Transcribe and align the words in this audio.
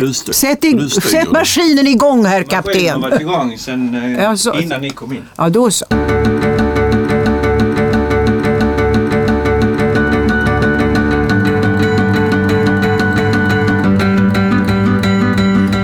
du, 0.00 0.14
sätt, 0.14 0.64
i, 0.64 0.90
sätt 0.90 1.30
maskinen 1.32 1.86
igång 1.86 2.24
herr 2.24 2.40
Maskinen 2.40 2.56
har 2.56 2.62
kapten. 2.62 3.00
varit 3.00 3.20
igång 3.20 3.58
sen 3.58 3.94
eh, 4.16 4.22
Ja, 4.22 4.36
så- 4.36 4.54
innan 4.58 4.80
ni 4.80 4.90
kom 4.90 5.12
in. 5.12 5.22
Ja, 5.36 5.48
då 5.48 5.70
så. 5.70 5.84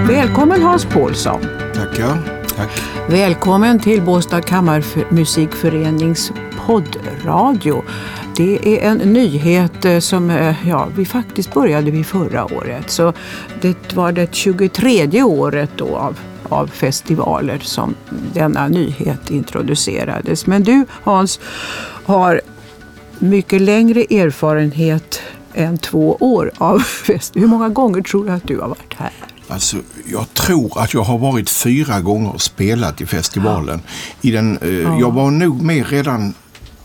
Välkommen 0.08 0.62
Hans 0.62 0.84
Paulsson. 0.84 1.40
Tackar. 1.74 2.18
Tack. 2.56 2.82
Välkommen 3.08 3.78
till 3.80 4.02
Båstad 4.02 4.42
kammarmusikförenings 4.42 6.32
poddradio. 6.66 7.82
Det 8.36 8.78
är 8.78 8.90
en 8.90 8.98
nyhet 8.98 9.84
eh, 9.84 9.98
som 9.98 10.30
eh, 10.30 10.68
ja, 10.68 10.88
vi 10.96 11.04
faktiskt 11.04 11.54
började 11.54 11.90
vid 11.90 12.06
förra 12.06 12.44
året. 12.44 12.90
Så 12.90 13.12
det 13.60 13.92
var 13.94 14.12
det 14.12 14.34
23 14.34 15.22
året 15.22 15.70
då 15.76 15.96
av, 15.96 16.18
av 16.48 16.66
festivaler 16.66 17.58
som 17.58 17.94
denna 18.34 18.68
nyhet 18.68 19.30
introducerades. 19.30 20.46
Men 20.46 20.62
du 20.62 20.86
Hans 20.90 21.40
har 22.04 22.40
mycket 23.18 23.60
längre 23.60 24.00
erfarenhet 24.00 25.20
än 25.54 25.78
två 25.78 26.16
år 26.20 26.50
av 26.58 26.78
fest. 27.06 27.36
Hur 27.36 27.46
många 27.46 27.68
gånger 27.68 28.02
tror 28.02 28.24
du 28.24 28.32
att 28.32 28.48
du 28.48 28.60
har 28.60 28.68
varit 28.68 28.94
här? 28.96 29.12
Alltså, 29.48 29.76
jag 30.06 30.34
tror 30.34 30.80
att 30.80 30.94
jag 30.94 31.02
har 31.02 31.18
varit 31.18 31.50
fyra 31.50 32.00
gånger 32.00 32.34
och 32.34 32.42
spelat 32.42 33.00
i 33.00 33.06
festivalen. 33.06 33.80
I 34.20 34.30
den, 34.30 34.58
eh, 34.58 34.98
Jag 35.00 35.10
var 35.10 35.30
nog 35.30 35.62
med 35.62 35.88
redan, 35.90 36.34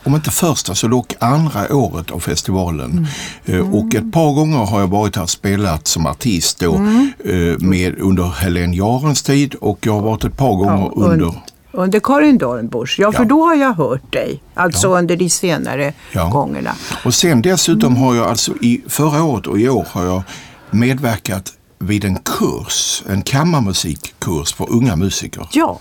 om 0.09 0.15
inte 0.15 0.31
första 0.31 0.75
så 0.75 0.87
dock 0.87 1.13
andra 1.19 1.75
året 1.75 2.11
av 2.11 2.19
festivalen. 2.19 3.07
Eh, 3.45 3.73
och 3.75 3.95
ett 3.95 4.11
par 4.11 4.33
gånger 4.33 4.57
har 4.57 4.79
jag 4.79 4.87
varit 4.87 5.15
här 5.15 5.23
och 5.23 5.29
spelat 5.29 5.87
som 5.87 6.05
artist 6.05 6.59
då, 6.59 6.73
eh, 6.75 7.57
med, 7.59 7.99
under 7.99 8.23
Helene 8.23 8.75
Jarens 8.75 9.23
tid 9.23 9.55
och 9.55 9.77
jag 9.81 9.93
har 9.93 10.01
varit 10.01 10.23
ett 10.23 10.37
par 10.37 10.55
gånger 10.55 10.71
Ja, 10.77 10.91
und- 10.95 11.11
under 11.11 11.33
Under 11.71 11.99
Karin 11.99 12.37
Dornbusch, 12.37 12.95
ja, 12.99 13.11
för 13.11 13.19
Ja. 13.23 13.25
då 13.29 13.45
har 13.45 13.55
jag 13.55 13.73
hört 13.73 14.13
dig. 14.13 14.43
Alltså 14.53 14.87
under 14.97 15.15
de 15.17 15.29
senare 15.29 15.93
Ja. 16.11 16.29
gångerna. 16.29 16.71
Och 17.05 17.13
sen 17.13 17.41
dessutom 17.41 17.95
har 17.97 18.15
jag 18.15 18.27
alltså 18.27 18.53
i 18.61 18.81
förra 18.87 19.23
året 19.23 19.47
och 19.47 19.59
i 19.59 19.69
år 19.69 19.87
har 19.91 20.05
jag 20.05 20.23
medverkat 20.71 21.53
vid 21.79 22.05
en 22.05 22.17
kurs, 22.19 23.03
en 23.09 23.21
kammarmusikkurs 23.21 24.53
för 24.53 24.71
unga 24.71 24.95
musiker. 24.95 25.47
Ja, 25.51 25.79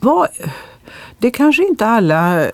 vad, 0.00 0.28
det 1.18 1.30
kanske 1.30 1.62
inte 1.68 1.86
alla, 1.86 2.46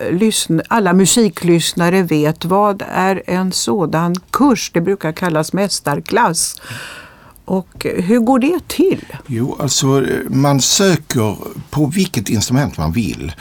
alla 0.67 0.93
musiklyssnare 0.93 2.03
vet. 2.03 2.45
Vad 2.45 2.83
är 2.87 3.23
en 3.25 3.51
sådan 3.51 4.15
kurs? 4.31 4.71
Det 4.73 4.81
brukar 4.81 5.11
kallas 5.11 5.53
mästarklass. 5.53 6.61
Och 7.45 7.85
hur 7.95 8.19
går 8.19 8.39
det 8.39 8.67
till? 8.67 9.05
Jo, 9.27 9.57
alltså 9.59 10.05
man 10.27 10.61
söker 10.61 11.37
på 11.69 11.85
vilket 11.85 12.29
instrument 12.29 12.77
man 12.77 12.91
vill 12.91 13.31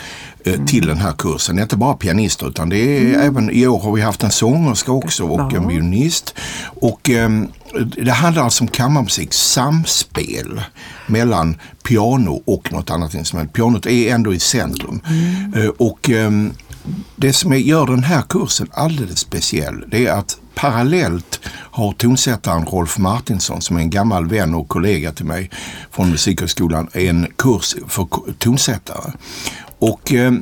eh, 0.45 0.65
till 0.65 0.87
den 0.87 0.97
här 0.97 1.13
kursen. 1.13 1.57
Det 1.57 1.61
är 1.61 1.63
inte 1.63 1.77
bara 1.77 1.95
pianister 1.95 2.49
utan 2.49 2.69
det 2.69 2.77
är 2.77 3.21
även 3.21 3.51
i 3.51 3.67
år 3.67 3.81
har 3.81 3.93
vi 3.93 4.01
haft 4.01 4.23
en 4.23 4.31
sångerska 4.31 4.93
också 4.93 5.25
och 5.25 5.55
en 5.55 5.69
violinist. 5.69 6.35
Och 6.65 7.11
ehm, 7.11 7.49
det 7.81 8.11
handlar 8.11 8.43
alltså 8.43 8.65
om 8.65 8.69
kammarmusik, 8.69 9.33
samspel 9.33 10.61
mellan 11.07 11.57
piano 11.83 12.43
och 12.45 12.73
något 12.73 12.91
annat 12.91 13.15
instrument. 13.15 13.53
Pianot 13.53 13.87
är 13.87 14.15
ändå 14.15 14.35
i 14.35 14.39
centrum. 14.39 15.01
Eh, 15.57 15.69
och 15.69 16.11
ehm, 16.11 16.53
det 17.17 17.33
som 17.33 17.59
gör 17.59 17.87
den 17.87 18.03
här 18.03 18.23
kursen 18.23 18.69
alldeles 18.73 19.19
speciell 19.19 19.85
det 19.89 20.07
är 20.07 20.13
att 20.13 20.39
parallellt 20.55 21.41
har 21.49 21.93
tonsättaren 21.93 22.67
Rolf 22.67 22.99
Martinsson 22.99 23.61
som 23.61 23.77
är 23.77 23.81
en 23.81 23.91
gammal 23.91 24.29
vän 24.29 24.55
och 24.55 24.69
kollega 24.69 25.13
till 25.13 25.27
mig 25.27 25.51
från 25.91 26.11
Musikhögskolan 26.11 26.89
en 26.93 27.27
kurs 27.37 27.75
för 27.89 28.07
tonsättare. 28.39 29.13
Och 29.79 30.13
eh, 30.13 30.33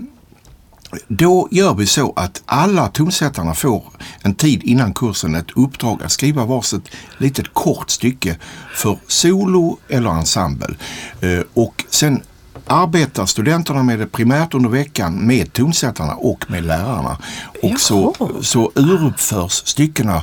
då 1.08 1.48
gör 1.50 1.74
vi 1.74 1.86
så 1.86 2.12
att 2.17 2.42
alla 2.46 2.89
tonsättarna 2.89 3.55
får 3.55 3.84
en 4.23 4.34
tid 4.34 4.62
innan 4.62 4.95
kursen 4.95 5.34
ett 5.34 5.51
uppdrag 5.56 6.02
att 6.02 6.12
skriva 6.12 6.45
varsitt 6.45 6.89
litet 7.18 7.55
kort 7.55 7.90
stycke 7.90 8.36
för 8.74 8.98
solo 9.06 9.79
eller 9.89 10.11
ensemble. 10.11 10.74
Eh, 11.20 11.40
och 11.55 11.84
sen 11.90 12.23
arbetar 12.67 13.27
studenterna 13.27 13.83
med 13.83 13.98
det 13.98 14.06
primärt 14.06 14.55
under 14.55 14.70
veckan 14.70 15.27
med 15.27 15.52
tonsättarna 15.52 16.14
och 16.14 16.45
med 16.50 16.64
lärarna. 16.64 17.18
Och 17.62 17.80
så, 17.80 18.14
så 18.42 18.73
uruppförs 18.74 19.52
styckena 19.52 20.23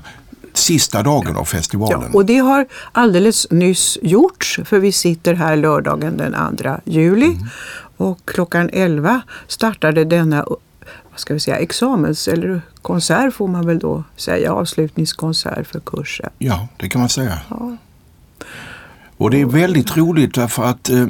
sista 0.54 1.04
dagen 1.04 1.28
av 1.28 1.36
Ja, 1.36 1.46
festivalen. 1.46 2.14
och 2.14 2.26
det 2.26 2.38
har 2.38 2.66
alldeles 2.92 3.48
nyss 3.52 3.98
gjorts, 4.02 4.60
för 4.66 4.80
vi 4.80 4.92
sitter 4.92 5.34
här 5.34 5.56
lördagen 5.56 6.18
den 6.18 6.58
2 6.58 6.70
juli. 6.86 7.26
Mm. 7.26 7.48
Och 7.98 8.20
klockan 8.26 8.70
11 8.74 9.22
startade 9.48 10.06
denna 10.06 10.46
vad 11.12 11.20
ska 11.20 11.34
vi 11.34 11.40
säga, 11.40 11.58
examens 11.58 12.28
eller 12.28 12.62
konsert 12.82 13.34
får 13.34 13.48
man 13.48 13.66
väl 13.68 13.80
då 13.80 14.04
säga, 14.16 14.54
avslutningskonsert 14.54 15.68
för 15.68 15.80
kursen. 15.80 16.30
Ja, 16.38 16.68
det 16.78 16.90
kan 16.90 17.00
man 17.02 17.10
säga. 17.10 17.40
Och 19.18 19.32
det 19.32 19.42
är 19.42 19.46
väldigt 19.46 19.98
roligt 19.98 20.36
därför 20.36 20.64
att 20.64 20.90
eh, 20.90 21.06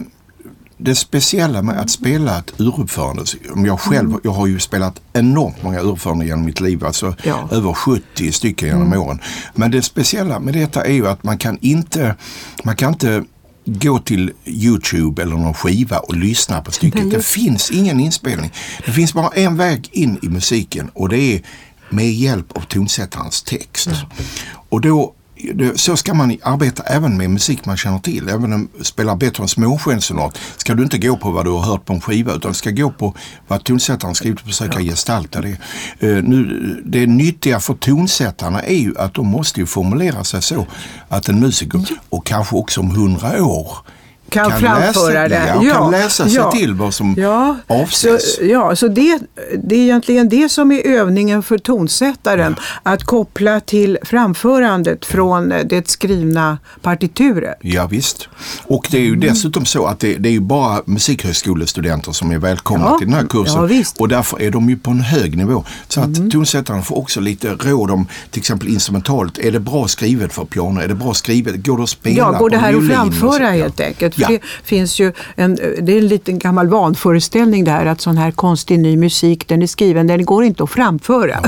det 0.77 0.95
speciella 0.95 1.61
med 1.61 1.79
att 1.79 1.89
spela 1.89 2.39
ett 2.39 2.53
uruppförande, 2.61 3.23
jag 3.65 3.79
själv, 3.79 4.13
jag 4.23 4.31
har 4.31 4.47
ju 4.47 4.59
spelat 4.59 5.01
enormt 5.13 5.63
många 5.63 5.81
uruppföranden 5.81 6.27
genom 6.27 6.45
mitt 6.45 6.59
liv, 6.61 6.85
alltså 6.85 7.15
Ja. 7.23 7.47
över 7.51 7.73
70 7.73 8.31
stycken 8.31 8.67
genom 8.67 8.93
åren. 8.93 9.19
Men 9.55 9.71
det 9.71 9.81
speciella 9.81 10.39
med 10.39 10.53
detta 10.53 10.85
är 10.85 10.93
ju 10.93 11.07
att 11.07 11.23
man 11.23 11.37
kan 11.37 11.57
inte, 11.61 12.15
man 12.63 12.75
kan 12.75 12.89
inte 12.93 13.23
gå 13.67 13.99
till 13.99 14.31
Youtube 14.45 15.21
eller 15.21 15.35
någon 15.35 15.53
skiva 15.53 15.97
och 15.97 16.15
lyssna 16.15 16.61
på 16.61 16.71
stycket. 16.71 17.11
Det 17.11 17.25
finns 17.25 17.71
ingen 17.71 17.99
inspelning. 17.99 18.51
Det 18.85 18.91
finns 18.91 19.13
bara 19.13 19.29
en 19.29 19.57
väg 19.57 19.89
in 19.91 20.19
i 20.21 20.29
musiken 20.29 20.89
och 20.93 21.09
det 21.09 21.17
är 21.17 21.41
med 21.89 22.13
hjälp 22.13 22.57
av 22.57 22.61
tonsättarens 22.61 23.43
text. 23.43 23.89
Och 24.69 24.81
då 24.81 25.13
så 25.75 25.97
ska 25.97 26.13
man 26.13 26.37
arbeta 26.43 26.83
även 26.83 27.17
med 27.17 27.29
musik 27.29 27.65
man 27.65 27.77
känner 27.77 27.99
till. 27.99 28.29
Även 28.29 28.53
om 28.53 28.69
du 28.77 28.83
spelar 28.83 29.15
Beethovens 29.15 29.57
månskensonat 29.57 30.39
ska 30.57 30.73
du 30.73 30.83
inte 30.83 30.97
gå 30.97 31.17
på 31.17 31.31
vad 31.31 31.45
du 31.45 31.51
har 31.51 31.61
hört 31.61 31.85
på 31.85 31.93
en 31.93 32.01
skiva 32.01 32.33
utan 32.33 32.53
ska 32.53 32.71
gå 32.71 32.91
på 32.91 33.13
vad 33.47 33.63
tonsättaren 33.63 34.15
skrivit 34.15 34.39
och 34.39 34.45
försöka 34.45 34.79
gestalta 34.79 35.41
det. 35.41 35.57
Eh, 35.99 36.23
nu, 36.23 36.83
det 36.85 37.07
nyttiga 37.07 37.59
för 37.59 37.73
tonsättarna 37.73 38.61
är 38.61 38.77
ju 38.77 38.97
att 38.97 39.13
de 39.13 39.27
måste 39.27 39.59
ju 39.59 39.65
formulera 39.65 40.23
sig 40.23 40.41
så 40.41 40.65
att 41.09 41.29
en 41.29 41.39
musiker, 41.39 41.85
och 42.09 42.25
kanske 42.25 42.55
också 42.55 42.81
om 42.81 42.89
hundra 42.89 43.43
år, 43.43 43.77
Kan, 44.29 44.49
läsa, 44.49 44.59
framföra 44.59 45.27
det. 45.27 45.53
Ja, 45.63 45.73
kan 45.73 45.91
läsa 45.91 46.29
sig 46.29 46.43
till 46.53 46.73
vad 46.73 46.93
som 46.93 47.15
ja, 47.17 47.55
avses. 47.67 48.35
Så, 48.35 48.43
ja, 48.45 48.75
så 48.75 48.87
det, 48.87 49.19
det 49.63 49.75
är 49.75 49.79
egentligen 49.79 50.29
det 50.29 50.49
som 50.49 50.71
är 50.71 50.87
övningen 50.87 51.43
för 51.43 51.57
tonsättaren. 51.57 52.55
Att 52.83 53.03
koppla 53.03 53.59
till 53.59 53.97
framförandet 54.03 55.05
från 55.05 55.49
det 55.65 55.89
skrivna 55.89 56.57
partituret. 56.81 57.57
Ja, 57.61 57.87
visst. 57.87 58.27
Och 58.63 58.87
det 58.91 58.97
är 58.97 59.01
ju 59.01 59.07
Mm. 59.07 59.19
dessutom 59.19 59.65
så 59.65 59.85
att 59.85 59.99
det, 59.99 60.15
det 60.15 60.29
är 60.29 60.33
ju 60.33 60.39
bara 60.39 60.81
musikhögskolestudenter 60.85 62.11
som 62.11 62.31
är 62.31 62.37
välkomna 62.37 62.85
Ja, 62.85 62.97
till 62.97 63.07
den 63.07 63.15
här 63.15 63.27
kursen. 63.27 63.55
ja, 63.61 63.61
visst. 63.67 63.97
och 63.99 64.07
därför 64.07 64.41
är 64.41 64.51
de 64.51 64.69
ju 64.69 64.77
på 64.77 64.91
en 64.91 64.99
hög 64.99 65.37
nivå. 65.37 65.63
Så 65.87 65.99
att 66.01 66.17
Mm. 66.17 66.29
tonsättaren 66.31 66.83
får 66.83 66.97
också 66.97 67.19
lite 67.19 67.47
råd 67.53 67.91
om 67.91 68.07
till 68.31 68.39
exempel 68.39 68.67
instrumentalt. 68.67 69.37
Är 69.37 69.51
det 69.51 69.59
bra 69.59 69.87
skrivet 69.87 70.33
för 70.33 70.45
piano? 70.45 70.79
Är 70.81 70.87
det 70.87 70.95
bra 70.95 71.13
skrivet? 71.13 71.65
Går 71.65 71.77
det 71.77 71.83
att 71.83 71.89
spela 71.89 72.17
Ja, 72.17 72.31
går 72.31 72.49
det 72.49 72.57
på 72.57 72.61
här 72.63 72.73
att 72.77 72.87
framföra 72.87 73.43
Ja. 73.43 73.63
helt 73.63 73.79
enkelt? 73.79 74.16
Ja. 74.17 74.27
det 74.27 74.39
finns 74.63 74.99
ju 74.99 75.13
en, 75.35 75.55
det 75.55 75.93
är 75.93 75.97
en 75.97 76.07
liten 76.07 76.39
gammal 76.39 76.67
vanföreställning 76.67 77.63
det 77.63 77.71
här 77.71 77.85
att 77.85 78.01
sån 78.01 78.17
här 78.17 78.31
konstig 78.31 78.79
ny 78.79 78.97
musik, 78.97 79.47
den 79.47 79.61
är 79.61 79.67
skriven, 79.67 80.07
den 80.07 80.25
går 80.25 80.43
inte 80.43 80.63
att 80.63 80.69
framföra. 80.69 81.39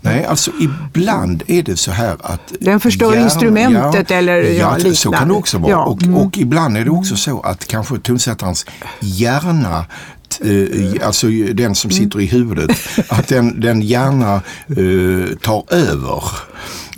Nej, 0.00 0.24
alltså 0.24 0.50
ibland 0.60 1.42
är 1.46 1.62
det 1.62 1.76
så 1.76 1.90
här 1.90 2.16
att... 2.20 2.52
Den 2.60 2.80
förstör 2.80 3.16
instrumentet 3.16 4.10
eller, 4.10 4.42
ja, 4.42 4.78
så 4.78 4.88
liknande. 4.88 5.18
kan 5.18 5.28
det 5.28 5.34
också 5.34 5.58
vara. 5.58 5.70
Ja, 5.70 5.84
Och, 5.84 6.02
mm. 6.02 6.14
och 6.14 6.38
ibland 6.38 6.76
är 6.76 6.84
det 6.84 6.90
också 6.90 7.16
så 7.16 7.40
att 7.40 7.66
kanske 7.66 7.98
tonsättarens 7.98 8.66
hjärna 9.00 9.84
eh, 10.40 11.06
alltså 11.06 11.26
den 11.54 11.74
som 11.74 11.90
sitter 11.90 12.20
i 12.20 12.26
huvudet, 12.26 12.70
att 13.08 13.28
den, 13.28 13.60
den 13.60 13.82
gärna 13.82 14.34
eh, 14.68 15.36
tar 15.36 15.74
över. 15.74 16.22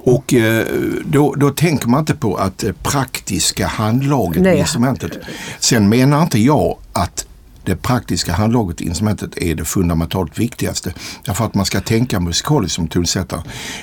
Och 0.07 0.35
eh, 0.35 0.67
då, 1.05 1.35
då 1.35 1.51
tänker 1.51 1.89
man 1.89 2.01
inte 2.01 2.15
på 2.15 2.37
att 2.37 2.65
eh, 2.65 2.73
praktiska 2.83 3.67
handlaget 3.67 4.43
Nej. 4.43 4.57
i 4.57 4.59
instrumentet. 4.59 5.13
Sen 5.59 5.89
menar 5.89 6.23
inte 6.23 6.39
jag 6.39 6.79
att 6.93 7.27
det 7.65 7.77
praktiska 7.77 8.33
handlaget 8.33 8.81
i 8.81 8.85
instrumentet 8.85 9.39
är 9.39 9.55
det 9.55 9.65
fundamentalt 9.65 10.39
viktigaste. 10.39 10.95
Därför 11.25 11.45
att 11.45 11.55
man 11.55 11.67
ska 11.67 11.81
tänka 11.81 12.21
musikaliskt 12.21 12.75
som 12.75 12.89
tonsättare. 12.89 13.41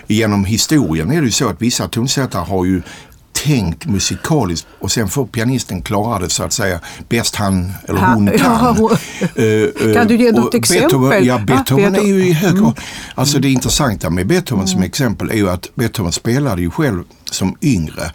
Genom 0.08 0.46
historien 0.46 1.12
är 1.12 1.22
det 1.22 1.26
ju 1.26 1.32
så 1.32 1.50
att 1.50 1.62
vissa 1.62 1.88
tonsättare 1.88 2.46
har 2.46 2.66
ju 2.66 2.82
tänkt 3.44 3.86
musikaliskt 3.86 4.68
och 4.80 4.92
sen 4.92 5.08
får 5.10 5.26
pianisten 5.26 5.82
klara 5.82 6.20
det 6.20 6.30
så 6.30 6.44
att 6.44 6.54
säga 6.54 6.80
bäst 7.10 7.36
han 7.36 7.72
eller 7.88 8.00
Ha- 8.00 8.14
hon 8.14 8.28
kan. 8.28 8.38
ja, 8.40 8.76
hon- 8.78 8.92
Eh, 9.44 9.94
Kan 9.94 10.08
du 10.08 10.16
ge 10.18 10.32
något 10.32 10.54
exempel? 10.54 10.82
Beethoven, 10.90 11.26
ja, 11.26 11.36
Ah, 11.36 11.38
Beethoven 11.40 11.96
är 11.96 12.02
ju 12.08 12.26
i 12.28 12.34
hög 12.34 12.54
Mm. 12.58 12.72
Alltså 13.16 13.40
det 13.40 13.50
intressanta 13.52 14.10
med 14.10 14.28
Beethoven 14.28 14.68
som 14.68 14.84
exempel 14.84 15.30
är 15.30 15.36
ju 15.36 15.50
att 15.50 15.68
Beethoven 15.76 16.12
spelade 16.12 16.62
ju 16.62 16.72
själv 16.72 17.04
som 17.32 17.56
yngre 17.62 18.12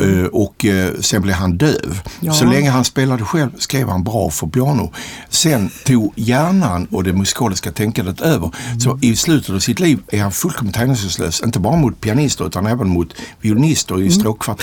eh, 0.00 0.24
och 0.32 0.64
eh, 0.64 0.92
sen 1.00 1.22
blev 1.22 1.34
han 1.34 1.56
döv. 1.58 2.00
Ja. 2.20 2.32
Så 2.32 2.44
länge 2.44 2.70
han 2.70 2.84
spelade 2.84 3.24
själv 3.24 3.50
skrev 3.58 3.88
han 3.88 4.04
bra 4.04 4.30
för 4.30 4.46
piano. 4.46 4.92
Sen 5.28 5.70
tog 5.84 6.12
hjärnan 6.16 6.86
och 6.90 7.04
det 7.04 7.12
musikaliska 7.12 7.72
tänkandet 7.72 8.20
över. 8.20 8.50
Så 8.80 8.98
i 9.02 9.16
slutet 9.16 9.50
av 9.50 9.58
sitt 9.58 9.80
liv 9.80 9.98
är 10.12 10.22
han 10.22 10.32
fullkomligt 10.32 10.76
hänsynslös. 10.76 11.42
Inte 11.44 11.58
bara 11.58 11.76
mot 11.76 12.00
pianister 12.00 12.46
utan 12.46 12.66
även 12.66 12.88
mot 12.88 13.08
violinister 13.40 13.94
Mm. 13.94 14.06
i 14.06 14.10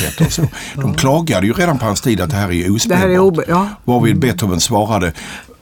stråkkvartetter 0.10 0.26
och 0.26 0.32
så. 0.76 0.82
De 0.82 0.94
klagade 0.94 1.48
ju 1.48 1.54
redan 1.54 1.78
på 1.80 1.86
hans 1.86 2.02
tid 2.02 2.22
att 2.22 2.30
det 2.30 2.36
här 2.36 2.52
är 2.52 2.64
Det 2.64 2.70
ospelbart. 2.70 3.00
här 3.00 3.10
är 3.10 3.20
obe- 3.20 3.44
ja. 3.48 3.68
Varvid 3.86 4.20
Beethoven 4.20 4.60
svarade 4.60 5.14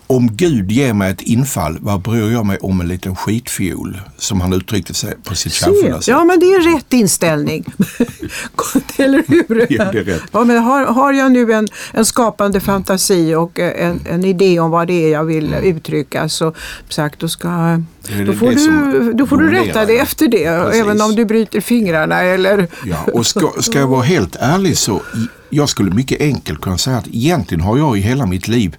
om 0.07 0.36
Gud 0.36 0.71
ger 0.71 0.94
mig 0.94 1.12
ett 1.12 1.21
infall, 1.21 1.77
vad 1.81 2.01
bryr 2.01 2.31
jag 2.31 2.45
mig 2.45 2.57
om 2.57 2.81
en 2.81 2.88
liten 2.88 3.15
skitfiol? 3.15 4.01
Som 4.18 4.42
han 4.42 4.54
uttryckte 4.54 4.94
sig 4.94 5.15
på 5.24 5.36
sitt 5.36 5.54
kärnfulla 5.54 6.01
sätt. 6.01 6.07
Ja, 6.07 6.24
men 6.24 6.39
det 6.39 6.45
är 6.45 6.75
rätt 6.75 6.94
inställning. 6.94 7.65
Eller 8.98 9.24
hur? 9.27 9.68
Ja, 9.69 9.92
det 9.92 10.00
är 10.00 10.04
rätt. 10.04 10.21
Ja, 10.31 10.44
men 10.44 10.57
har, 10.57 10.86
har 10.86 11.13
jag 11.13 11.31
nu 11.31 11.54
en, 11.54 11.68
en 11.94 12.06
skapande 12.06 12.59
fantasi 12.59 13.36
och 13.36 13.59
eh, 13.59 13.88
en, 13.88 14.01
en 14.09 14.24
idé 14.24 14.59
om 14.59 14.71
vad 14.71 14.88
det 14.88 15.06
är 15.06 15.12
jag 15.12 15.24
vill 15.24 15.54
uttrycka 15.54 16.30
så 16.30 16.53
sagt, 16.89 17.19
då, 17.19 17.27
ska, 17.27 17.48
Mm. 18.10 18.25
Då 18.25 18.33
får, 18.33 18.51
du, 18.51 19.13
då 19.13 19.27
får 19.27 19.38
du 19.38 19.51
rätta 19.51 19.86
dig 19.86 19.98
efter 20.00 20.27
det. 20.27 20.63
Precis. 20.65 20.81
Även 20.81 21.01
om 21.01 21.15
du 21.15 21.25
bryter 21.25 21.62
fingrarna 21.62 22.21
eller... 22.21 22.68
Ja, 22.86 22.98
och 23.13 23.25
ska, 23.25 23.51
ska 23.60 23.80
jag 23.80 23.88
vara 23.88 24.01
helt 24.01 24.36
ärlig 24.39 24.77
så 24.77 25.01
jag 25.50 25.69
skulle 25.69 25.92
mycket 25.92 26.21
enkelt 26.21 26.62
kunna 26.62 26.77
säga 26.77 26.98
att 26.98 27.07
egentligen 27.07 27.62
har 27.62 27.77
jag 27.77 27.98
i 27.98 28.01
hela 28.01 28.25
mitt 28.25 28.48
liv 28.48 28.75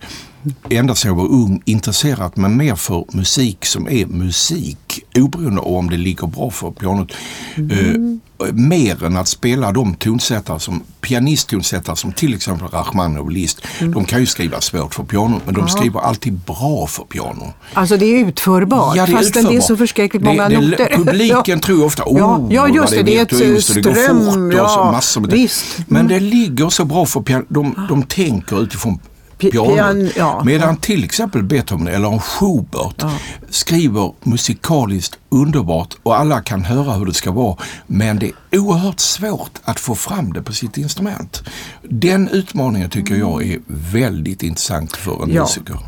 ända 0.70 0.94
sedan 0.94 1.08
jag 1.08 1.16
var 1.16 1.28
ung 1.28 1.62
intresserat 1.64 2.36
mig 2.36 2.50
mer 2.50 2.74
för 2.74 3.04
musik 3.12 3.64
som 3.66 3.88
är 3.88 4.06
musik 4.06 5.04
oberoende 5.16 5.60
av 5.60 5.66
om 5.74 5.90
det 5.90 5.96
ligger 5.96 6.26
bra 6.26 6.50
för 6.50 6.70
pianot. 6.70 7.12
Eh, 7.56 8.52
mer 8.52 9.04
än 9.04 9.16
att 9.16 9.28
spela 9.28 9.72
de 9.72 9.94
tonsättare 9.94 10.60
som 10.60 10.82
pianisttonsättare 11.00 11.96
som 11.96 12.12
till 12.12 12.34
exempel 12.34 12.68
Rachmaninoff 12.68 13.24
och 13.24 13.32
Liszt. 13.32 13.60
De 13.80 14.04
kan 14.04 14.20
ju 14.20 14.26
skriva 14.26 14.60
svårt 14.60 14.94
för 14.94 15.02
piano 15.02 15.40
men 15.44 15.54
de 15.54 15.68
skriver 15.68 16.00
alltid 16.00 16.32
bra 16.32 16.86
för 16.86 17.04
piano. 17.04 17.52
Alltså 17.74 17.96
det 17.96 18.06
är 18.06 18.24
utförbart 18.26 18.96
Ja, 18.96 19.06
det 19.06 19.12
är 19.12 19.16
fastän 19.16 19.44
det 19.44 19.56
är 19.56 19.60
så 19.60 19.76
förskräckligt 19.76 20.22
Det- 20.24 20.28
många 20.30 20.48
det- 20.48 20.60
noter. 20.60 20.96
Publiken 20.96 21.42
Ja. 21.46 21.58
tror 21.58 21.84
ofta, 21.84 22.02
oh, 22.06 22.18
Ja, 22.18 22.46
ja, 22.50 22.68
just 22.68 22.90
det, 22.90 23.02
det 23.02 23.18
är 23.18 23.22
ett 23.22 23.32
och 23.32 23.38
det 23.38 23.52
går 23.52 23.60
ström, 23.60 24.24
fort 24.24 24.36
och 24.60 24.70
så 24.70 24.78
ja, 24.78 24.92
massor 24.92 25.20
med 25.20 25.30
visst. 25.30 25.78
Mm. 25.78 25.86
Men 25.88 26.08
det 26.08 26.20
ligger 26.20 26.68
så 26.68 26.84
bra 26.84 27.06
för 27.06 27.20
piano. 27.20 27.44
De, 27.48 27.86
de 27.88 28.02
tänker 28.02 28.62
utifrån 28.62 28.98
pianot. 29.38 29.69
pian- 29.69 30.11
ja. 30.17 30.43
Medan 30.44 30.76
till 30.76 31.05
exempel 31.05 31.43
Beethoven 31.43 31.88
eller 31.88 32.08
en 32.12 32.20
Schubert 32.20 33.05
skriver 33.50 34.12
musikaliskt 34.23 35.19
underbart 35.29 35.94
och 36.02 36.19
alla 36.19 36.40
kan 36.40 36.64
höra 36.64 36.93
hur 36.93 37.06
det 37.06 37.14
ska 37.14 37.31
vara. 37.31 37.56
Men 37.87 38.19
det 38.19 38.32
är 38.50 38.58
oerhört 38.58 39.00
svårt 39.00 39.58
att 39.64 39.81
få 39.81 39.94
fram 39.94 40.32
det 40.32 40.43
på 40.43 40.52
sitt 40.52 40.76
instrument. 40.79 41.43
Den 41.82 42.29
utmaningen 42.29 42.90
tycker 42.90 43.14
jag 43.14 43.43
är 43.46 43.58
väldigt 43.67 44.43
intressant 44.43 44.96
för 44.96 45.23
en 45.23 45.31
Ja. 45.32 45.43
musiker. 45.43 45.79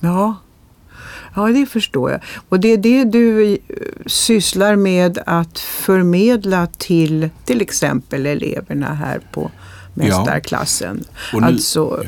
Ja. 0.00 0.34
ja, 1.36 1.42
det 1.48 1.66
förstår 1.66 2.10
jag. 2.10 2.20
Och 2.48 2.60
det 2.60 2.68
är 2.72 2.76
det 2.76 3.04
du 3.04 3.52
eh, 3.52 3.56
sysslar 4.06 4.76
med 4.76 5.18
att 5.26 5.58
förmedla 5.58 6.66
till 6.78 7.30
till 7.44 7.60
exempel 7.60 8.26
eleverna 8.26 8.94
här 8.94 9.20
på 9.32 9.50
mästarklassen. 9.94 11.04
Och 11.32 11.40
nu- 11.40 11.46
alltså 11.46 12.04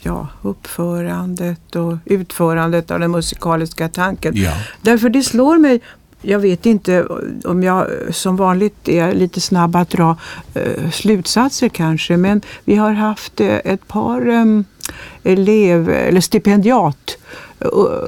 ja. 0.00 0.28
uppförandet 0.42 1.76
och 1.76 1.96
utförandet 2.04 2.90
av 2.90 3.00
den 3.00 3.10
musikaliska 3.10 3.88
tanken. 3.88 4.32
Ja. 4.36 4.52
Därför 4.82 5.08
det 5.08 5.22
slår 5.22 5.58
mig 5.58 5.80
jag 6.22 6.38
vet 6.38 6.66
inte 6.66 7.06
om 7.44 7.62
jag 7.62 7.86
som 8.10 8.36
vanligt 8.36 8.88
är 8.88 9.14
lite 9.14 9.40
snabb 9.40 9.76
att 9.76 9.90
dra 9.90 10.16
eh, 10.54 10.90
slutsatser 10.90 11.68
kanske, 11.68 12.16
men 12.16 12.40
vi 12.64 12.76
har 12.76 12.92
haft 12.92 13.40
eh, 13.40 13.48
ett 13.64 13.88
par 13.88 14.28
eh, 14.28 14.44
elev 15.22 15.90
eller 15.90 16.20
stipendiat 16.20 17.16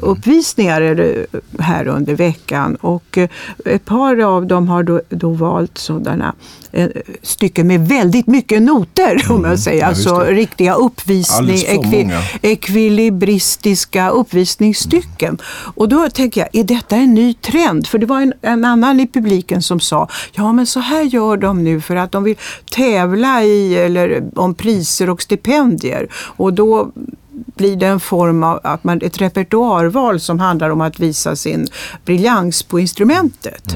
uppvisningar 0.02 0.80
eller, 0.80 1.26
här 1.58 1.86
under 1.86 2.14
veckan 2.14 2.74
och 2.74 3.18
eh, 3.18 3.28
ett 3.64 3.84
par 3.84 4.20
av 4.20 4.46
dem 4.46 4.68
har 4.68 4.82
då, 4.82 5.00
då 5.08 5.30
valt 5.30 5.78
sådana 5.78 6.34
eh, 6.72 6.88
stycken 7.22 7.66
med 7.66 7.88
väldigt 7.88 8.26
mycket 8.26 8.62
noter 8.62 9.26
om 9.30 9.44
jag 9.44 9.58
säger. 9.58 9.82
Mm. 9.82 9.90
ja, 9.90 9.96
just 9.96 10.06
alltså 10.06 10.30
riktiga 10.30 10.74
uppvisning, 10.74 11.56
ekvi, 11.56 12.10
ekvilibristiska 12.42 14.10
uppvisningsstycken. 14.10 15.38
Och 15.74 15.88
då 15.88 16.10
tänker 16.10 16.40
jag, 16.40 16.48
är 16.52 16.64
detta 16.64 16.96
en 16.96 17.14
ny 17.14 17.34
trend? 17.34 17.86
För 17.86 17.98
det 17.98 18.06
var 18.06 18.20
en, 18.20 18.32
en 18.42 18.64
annan 18.64 19.00
i 19.00 19.06
publiken 19.06 19.62
som 19.62 19.80
sa, 19.80 20.08
ja 20.32 20.52
men 20.52 20.66
så 20.66 20.80
här 20.80 21.02
gör 21.02 21.36
de 21.36 21.64
nu 21.64 21.80
för 21.80 21.96
att 21.96 22.12
de 22.12 22.24
vill 22.24 22.36
tävla 22.70 23.42
i 23.42 23.76
eller 23.76 24.24
om 24.34 24.54
priser 24.54 25.10
och 25.10 25.22
stipendier. 25.22 26.08
Och 26.12 26.52
då 26.52 26.92
blir 27.32 27.76
det 27.76 27.86
en 27.86 28.00
form 28.00 28.42
av 28.42 28.60
att 28.64 28.84
man, 28.84 29.00
ett 29.02 29.20
repertoarval 29.20 30.20
som 30.20 30.40
handlar 30.40 30.70
om 30.70 30.80
att 30.80 31.00
visa 31.00 31.36
sin 31.36 31.68
briljans 32.04 32.62
på 32.62 32.80
instrumentet. 32.80 33.74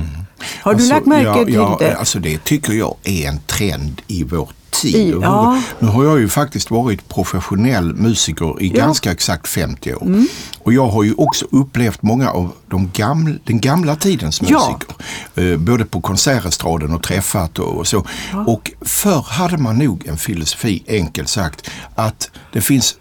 Har 0.61 0.71
du 0.75 0.77
Alltså, 0.77 0.95
lagt 0.95 1.07
märke 1.07 1.25
ja, 1.39 1.45
till 1.45 1.55
ja, 1.55 1.77
det? 1.81 1.97
Alltså 1.97 2.19
det 2.19 2.45
tycker 2.45 2.73
jag 2.73 2.95
är 3.05 3.29
en 3.29 3.39
trend 3.47 4.03
i 4.07 4.25
vår 4.25 4.49
tid. 4.71 4.95
I- 4.95 5.11
ja. 5.23 5.63
Nu 5.79 5.89
har 5.89 6.05
jag 6.05 6.19
ju 6.21 6.29
faktiskt 6.29 6.71
varit 6.71 7.09
professionell 7.09 7.95
musiker 7.95 8.63
i. 8.63 8.67
Mm. 8.67 8.79
ganska 8.79 9.13
exakt 9.13 9.49
50 9.49 9.95
år. 9.95 10.25
Och 10.63 10.73
jag 10.73 10.89
har 10.89 11.03
ju 11.03 11.15
också 11.15 11.47
upplevt 11.51 12.03
många 12.03 12.31
av 12.31 12.53
de 12.69 12.91
gamla, 12.95 13.35
den 13.45 13.61
gamla 13.61 13.97
tidens 13.97 14.41
musiker. 14.41 14.95
Eh, 15.35 15.57
både 15.59 15.85
på 15.85 16.01
konsertestraden 16.01 16.95
och 16.95 17.03
träffat 17.03 17.59
och, 17.59 17.77
och 17.79 17.87
så. 17.87 18.07
Och 18.47 18.71
förr 18.81 19.25
hade 19.29 19.57
man 19.59 19.79
nog 19.79 20.07
en 20.07 20.17
filosofi, 20.19 20.83
enkelt 20.89 21.29
sagt, 21.29 21.71
att 21.95 22.31
det 22.53 22.61
finns 22.61 22.97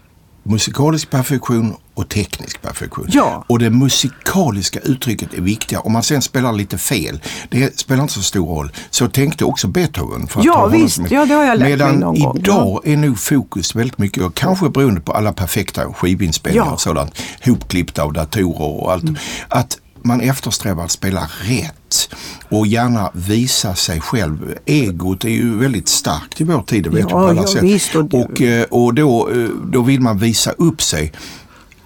musikalisk 0.50 1.10
perfektion 1.10 1.76
och 1.94 2.08
teknisk 2.08 2.62
perfektion. 2.62 3.06
Ja. 3.08 3.44
Och 3.48 3.58
det 3.58 3.70
musikaliska 3.70 4.80
uttrycket 4.80 5.34
är 5.34 5.40
viktiga. 5.40 5.80
Om 5.80 5.92
man 5.92 6.02
sen 6.02 6.22
spelar 6.22 6.52
lite 6.52 6.78
fel, 6.78 7.20
det 7.50 7.78
spelar 7.80 8.02
inte 8.02 8.14
så 8.14 8.22
stor 8.22 8.46
roll. 8.46 8.72
Så 8.90 9.08
tänkte 9.08 9.44
också 9.44 9.68
Beethoven. 9.68 10.26
För 10.28 10.40
att 10.40 10.46
Ja, 10.46 10.66
visst. 10.66 10.94
som- 10.96 11.06
Ja, 11.10 11.26
det 11.26 11.34
har 11.34 11.44
jag 11.44 11.58
lärt 11.58 11.68
mig 11.68 11.70
Medan 11.70 11.94
någon 11.94 12.20
gång. 12.20 12.38
idag 12.38 12.80
är 12.84 12.96
nog 12.96 13.18
fokus 13.18 13.74
väldigt 13.74 13.98
mycket, 13.98 14.22
och 14.22 14.34
kanske 14.34 14.68
beroende 14.70 15.00
på 15.00 15.12
alla 15.12 15.32
perfekta 15.32 15.92
skivinspelningar 15.92 16.62
Ja. 16.62 16.66
Mm. 16.66 16.74
och 16.74 16.80
sådant, 16.80 17.10
hopklippta 17.46 18.02
av 18.02 18.12
datorer 18.12 18.62
och 18.82 18.92
allt, 18.92 19.04
att 19.48 19.78
man 20.06 20.20
eftersträvar 20.20 20.84
att 20.84 20.90
spela 20.90 21.28
rätt 21.42 22.08
och 22.50 22.66
gärna 22.66 23.10
visa 23.14 23.74
sig 23.74 24.00
själv. 24.00 24.54
Egot 24.66 25.24
är 25.24 25.28
ju 25.28 25.58
väldigt 25.58 25.88
starkt 25.88 26.40
i 26.40 26.44
vår 26.44 26.62
tid, 26.62 26.84
det 26.84 26.90
vet 26.90 27.00
Ja, 27.00 27.08
på 27.08 27.18
alla 27.18 27.42
ja, 27.42 27.46
sätt. 27.48 27.62
visst, 27.62 27.94
och 27.94 28.14
och 28.14 28.40
eh, 28.42 28.64
och 28.70 28.94
då, 28.94 29.30
eh, 29.30 29.48
då 29.72 29.82
vill 29.82 30.00
man 30.00 30.18
visa 30.18 30.50
upp 30.50 30.82
sig. 30.82 31.12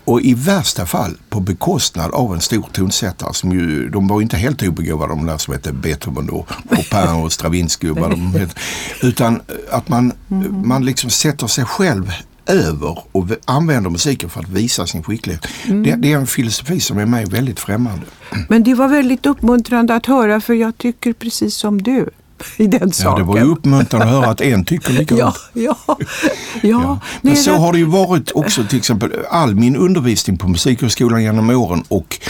Och 0.04 0.20
i 0.20 0.34
värsta 0.34 0.86
fall 0.86 1.16
på 1.28 1.40
bekostnad 1.40 2.10
av 2.10 2.34
en 2.34 2.40
stor 2.40 2.66
tonsättare 2.72 3.34
som 3.34 3.52
ju, 3.52 3.88
de 3.88 4.08
var 4.08 4.20
inte 4.20 4.36
helt 4.36 4.62
obegåvade 4.62 5.12
de 5.12 5.26
där 5.26 5.38
som 5.38 5.54
hette 5.54 5.72
Beethoven 5.72 6.30
och 6.30 6.48
Chopin 6.70 7.22
och 7.24 7.32
Stravinsky 7.32 7.90
och 7.90 7.98
vad 7.98 8.10
de 8.10 8.34
hette. 8.34 8.54
Utan 9.02 9.40
att 9.70 9.88
man, 9.88 10.12
Mm. 10.30 10.68
man 10.68 10.84
liksom 10.84 11.10
sätter 11.10 11.46
sig 11.46 11.64
själv 11.64 12.12
över 12.52 12.98
och 13.12 13.26
använder 13.44 13.90
musiken 13.90 14.30
för 14.30 14.40
att 14.40 14.48
visa 14.48 14.86
sin 14.86 15.02
skicklighet. 15.02 15.46
Mm. 15.64 15.82
Det, 15.82 15.96
det 15.96 16.12
är 16.12 16.16
en 16.16 16.26
filosofi 16.26 16.80
som 16.80 16.98
är 16.98 17.06
mig 17.06 17.24
väldigt 17.24 17.60
främmande. 17.60 18.02
Men 18.48 18.62
det 18.64 18.74
var 18.74 18.88
väldigt 18.88 19.26
uppmuntrande 19.26 19.94
att 19.94 20.06
höra 20.06 20.40
för 20.40 20.54
jag 20.54 20.78
tycker 20.78 21.12
precis 21.12 21.54
som 21.54 21.82
du 21.82 22.08
i 22.56 22.66
den 22.66 22.80
Ja, 22.88 22.92
saken. 22.92 23.26
det 23.26 23.32
var 23.32 23.36
ju 23.38 23.44
uppmuntrande 23.44 24.06
att 24.06 24.12
höra 24.12 24.26
att 24.30 24.40
en 24.40 24.64
tycker 24.64 24.92
likadant. 24.98 25.36
Ja, 25.52 25.76
ja, 25.88 25.96
ja. 26.62 26.68
Ja. 26.68 26.98
Men 27.22 27.36
så 27.36 27.50
det- 27.50 27.56
har 27.58 27.72
det 27.72 27.78
ju 27.78 27.84
varit 27.84 28.30
också 28.34 28.64
till 28.64 28.78
exempel 28.78 29.12
all 29.30 29.54
min 29.54 29.76
undervisning 29.76 30.36
på 30.38 30.48
Musikhögskolan 30.48 31.22
genom 31.22 31.50
åren 31.50 31.84
och, 31.88 32.20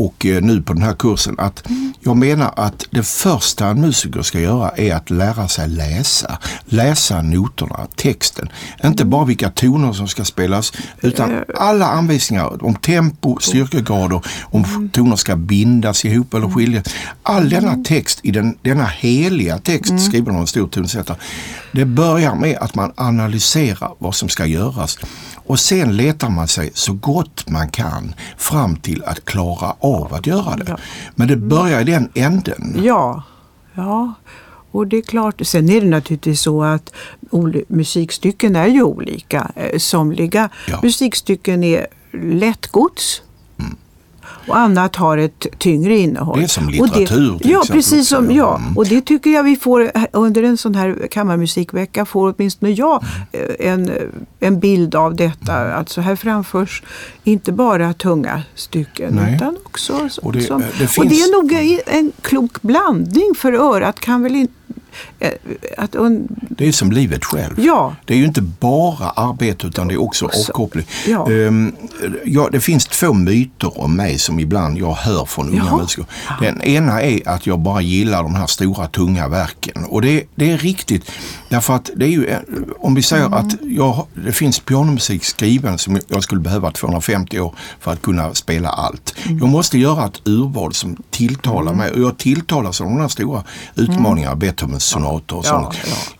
och 0.00 0.26
eh, 0.26 0.42
nu 0.42 0.62
på 0.62 0.72
den 0.72 0.82
här 0.82 0.94
kursen. 0.94 1.34
Att 1.38 1.68
jag 2.00 2.16
menar 2.16 2.52
att 2.56 2.84
det 2.90 3.02
första 3.02 3.66
en 3.66 3.80
musiker 3.80 4.22
ska 4.22 4.40
göra 4.40 4.70
är 4.70 4.94
att 4.94 5.10
lära 5.10 5.48
sig 5.48 5.68
läsa. 5.68 6.38
Läsa 6.64 7.22
noterna, 7.22 7.86
texten. 7.96 8.48
Inte 8.84 9.04
bara 9.04 9.24
vilka 9.24 9.50
toner 9.50 9.92
som 9.92 10.08
ska 10.08 10.24
spelas 10.24 10.72
utan 11.00 11.44
alla 11.54 11.86
anvisningar 11.86 12.64
om 12.64 12.74
tempo, 12.74 13.38
styrkegrader, 13.40 14.22
om 14.42 14.90
toner 14.92 15.16
ska 15.16 15.36
bindas 15.36 16.04
ihop 16.04 16.34
eller 16.34 16.48
skiljas. 16.48 16.84
All 17.22 17.48
denna 17.48 17.76
text 17.84 18.20
i 18.22 18.30
den, 18.30 18.58
denna 18.62 18.86
heliga 18.86 19.58
text 19.58 20.04
skriven 20.06 20.34
av 20.34 20.40
en 20.40 20.46
stor 20.46 20.68
tonsättare. 20.68 21.16
Det 21.72 21.84
börjar 21.84 22.34
med 22.34 22.58
att 22.58 22.74
man 22.74 22.92
analyserar 22.96 23.92
vad 23.98 24.14
som 24.14 24.28
ska 24.28 24.46
göras 24.46 24.98
och 25.50 25.60
sen 25.60 25.96
letar 25.96 26.30
man 26.30 26.48
sig 26.48 26.70
så 26.74 26.92
gott 26.92 27.48
man 27.48 27.68
kan 27.68 28.14
fram 28.36 28.76
till 28.76 29.04
att 29.04 29.24
klara 29.24 29.74
av 29.80 29.89
att 29.96 30.26
göra 30.26 30.56
det. 30.56 30.76
Men 31.14 31.28
det 31.28 31.36
börjar 31.36 31.80
i 31.80 31.84
den 31.84 32.08
änden. 32.14 32.80
Ja, 32.82 33.22
ja. 33.74 34.14
Och 34.72 34.86
det 34.86 34.96
är 34.96 35.02
klart, 35.02 35.46
sen 35.46 35.68
är 35.68 35.80
det 35.80 35.86
naturligtvis 35.86 36.40
så 36.40 36.62
att 36.62 36.92
musikstycken 37.68 38.56
är 38.56 38.66
ju 38.66 38.82
olika. 38.82 39.50
Eh, 39.56 39.78
somliga 39.78 40.48
ja. 40.68 40.80
musikstycken 40.82 41.64
är 41.64 41.86
lättgods 42.12 43.22
och 44.46 44.58
annat 44.58 44.96
har 44.96 45.18
ett 45.18 45.46
tyngre 45.58 45.98
innehåll. 45.98 46.38
Det 46.38 46.44
är 46.44 46.48
som 46.48 46.68
litteratur 46.68 47.38
det, 47.42 47.48
Ja, 47.48 47.62
precis 47.68 48.08
som, 48.08 48.30
ja. 48.30 48.56
Mm. 48.56 48.76
Och 48.76 48.86
det 48.86 49.00
tycker 49.00 49.30
jag 49.30 49.42
vi 49.42 49.56
får 49.56 49.90
under 50.12 50.42
en 50.42 50.56
sån 50.56 50.74
här 50.74 51.08
kammarmusikvecka 51.10 52.04
får 52.04 52.34
åtminstone 52.36 52.72
jag 52.72 53.04
mm. 53.32 53.56
en, 53.58 53.92
en 54.40 54.60
bild 54.60 54.94
av 54.94 55.16
detta. 55.16 55.56
Mm. 55.56 55.78
Alltså 55.78 56.00
här 56.00 56.16
framförs 56.16 56.82
inte 57.24 57.52
bara 57.52 57.92
tunga 57.92 58.42
stycken 58.54 59.14
Nej. 59.14 59.34
utan 59.34 59.56
också 59.64 60.08
och 60.22 60.32
det, 60.32 60.38
det 60.38 60.86
finns... 60.86 60.98
och 60.98 61.06
det 61.06 61.20
är 61.20 61.42
nog 61.42 61.82
en 61.86 62.12
klok 62.22 62.62
blandning 62.62 63.34
för 63.36 63.52
örat 63.52 64.00
kan 64.00 64.22
väl 64.22 64.36
inte 64.36 64.52
Eh, 64.52 64.59
att 65.76 65.96
det 66.48 66.68
är 66.68 66.72
som 66.72 66.92
livet 66.92 67.24
själv. 67.24 67.60
Ja. 67.60 67.94
Det 68.04 68.14
är 68.14 68.18
ju 68.18 68.24
inte 68.24 68.42
bara 68.42 69.10
arbete 69.10 69.66
utan 69.66 69.88
det 69.88 69.94
är 69.94 70.02
också, 70.02 70.24
också. 70.24 70.52
avkoppling. 70.52 70.86
Ja. 71.06 71.26
Um, 71.28 71.72
ja, 72.24 72.48
det 72.52 72.60
finns 72.60 72.86
två 72.86 73.12
myter 73.12 73.80
om 73.80 73.96
mig 73.96 74.18
som 74.18 74.40
ibland 74.40 74.78
jag 74.78 74.92
hör 74.92 75.24
från 75.24 75.48
unga 75.48 75.64
Jaha. 75.64 75.76
musiker. 75.76 76.04
Den 76.40 76.62
ena 76.62 77.02
är 77.02 77.28
att 77.28 77.46
jag 77.46 77.58
bara 77.58 77.80
gillar 77.80 78.22
de 78.22 78.34
här 78.34 78.46
stora 78.46 78.86
tunga 78.86 79.28
verken. 79.28 79.84
Och 79.84 80.02
det, 80.02 80.24
det 80.34 80.50
är 80.50 80.58
riktigt. 80.58 81.10
Därför 81.48 81.74
att 81.74 81.90
det 81.96 82.04
är 82.04 82.08
ju, 82.08 82.34
om 82.78 82.94
vi 82.94 83.02
säger 83.02 83.26
mm. 83.26 83.38
att 83.38 83.54
jag, 83.62 84.06
det 84.14 84.32
finns 84.32 84.60
pianomusik 84.60 85.24
skriven 85.24 85.78
som 85.78 85.98
jag 86.08 86.22
skulle 86.22 86.40
behöva 86.40 86.70
250 86.70 87.40
år 87.40 87.54
för 87.80 87.92
att 87.92 88.02
kunna 88.02 88.34
spela 88.34 88.68
allt. 88.68 89.14
Mm. 89.26 89.38
Jag 89.38 89.48
måste 89.48 89.78
göra 89.78 90.06
ett 90.06 90.20
urval 90.24 90.74
som 90.74 90.96
tilltalar 91.10 91.72
mm. 91.72 91.76
mig 91.76 91.90
och 91.90 92.00
jag 92.00 92.18
tilltalas 92.18 92.80
av 92.80 92.86
de 92.86 93.00
här 93.00 93.08
stora 93.08 93.44
utmaningarna, 93.74 94.32
mm. 94.32 94.38
Sonater 94.80 95.36
och 95.36 95.46
sånt. 95.46 95.74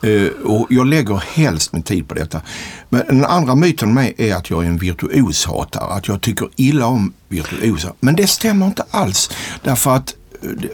Uh, 0.05 0.31
och 0.45 0.67
jag 0.71 0.87
lägger 0.87 1.17
helst 1.17 1.73
min 1.73 1.83
tid 1.83 2.09
på 2.09 2.15
detta. 2.15 2.41
Men 2.89 3.07
den 3.07 3.25
andra 3.25 3.55
myten 3.55 3.95
med 3.95 4.05
mig 4.05 4.15
är 4.19 4.35
att 4.35 4.51
jag 4.51 4.65
är 4.65 4.69
en 4.69 4.79
virtuoshatare, 4.79 5.93
att 5.93 6.09
jag 6.09 6.21
tycker 6.21 6.49
illa 6.57 6.87
om 6.87 7.13
virtuoser. 7.29 7.93
Men 8.01 8.17
det 8.17 8.27
stämmer 8.27 8.67
inte 8.67 8.85
alls. 8.91 9.31
Därför 9.63 9.97
att 9.97 10.15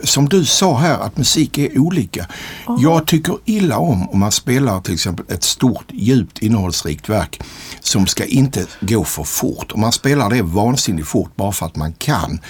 som 0.05 0.29
du 0.29 0.45
sa 0.45 0.79
här 0.79 0.99
att 0.99 1.17
musik 1.17 1.59
är 1.59 1.79
olika. 1.79 2.27
Oh. 2.67 2.83
Jag 2.83 3.07
tycker 3.07 3.39
illa 3.45 3.79
om 3.79 4.09
om 4.09 4.19
man 4.19 4.33
spelar 4.33 4.81
till 4.81 4.95
exempel 4.95 5.27
ett 5.29 5.45
stort, 5.45 5.85
djupt, 5.93 6.39
innehållsrikt 6.39 7.09
verk 7.09 7.41
som 7.81 8.07
ska 8.07 8.25
inte 8.25 8.67
gå 8.81 9.05
för 9.05 9.25
fort. 9.25 9.73
Om 9.73 9.81
man 9.81 9.93
spelar 9.93 10.31
det 10.31 10.43
vansinnigt 10.43 11.09
fort 11.09 11.37
bara 11.37 11.53
för 11.53 11.67
att 11.67 11.77
man 11.77 11.93
kan, 11.93 12.41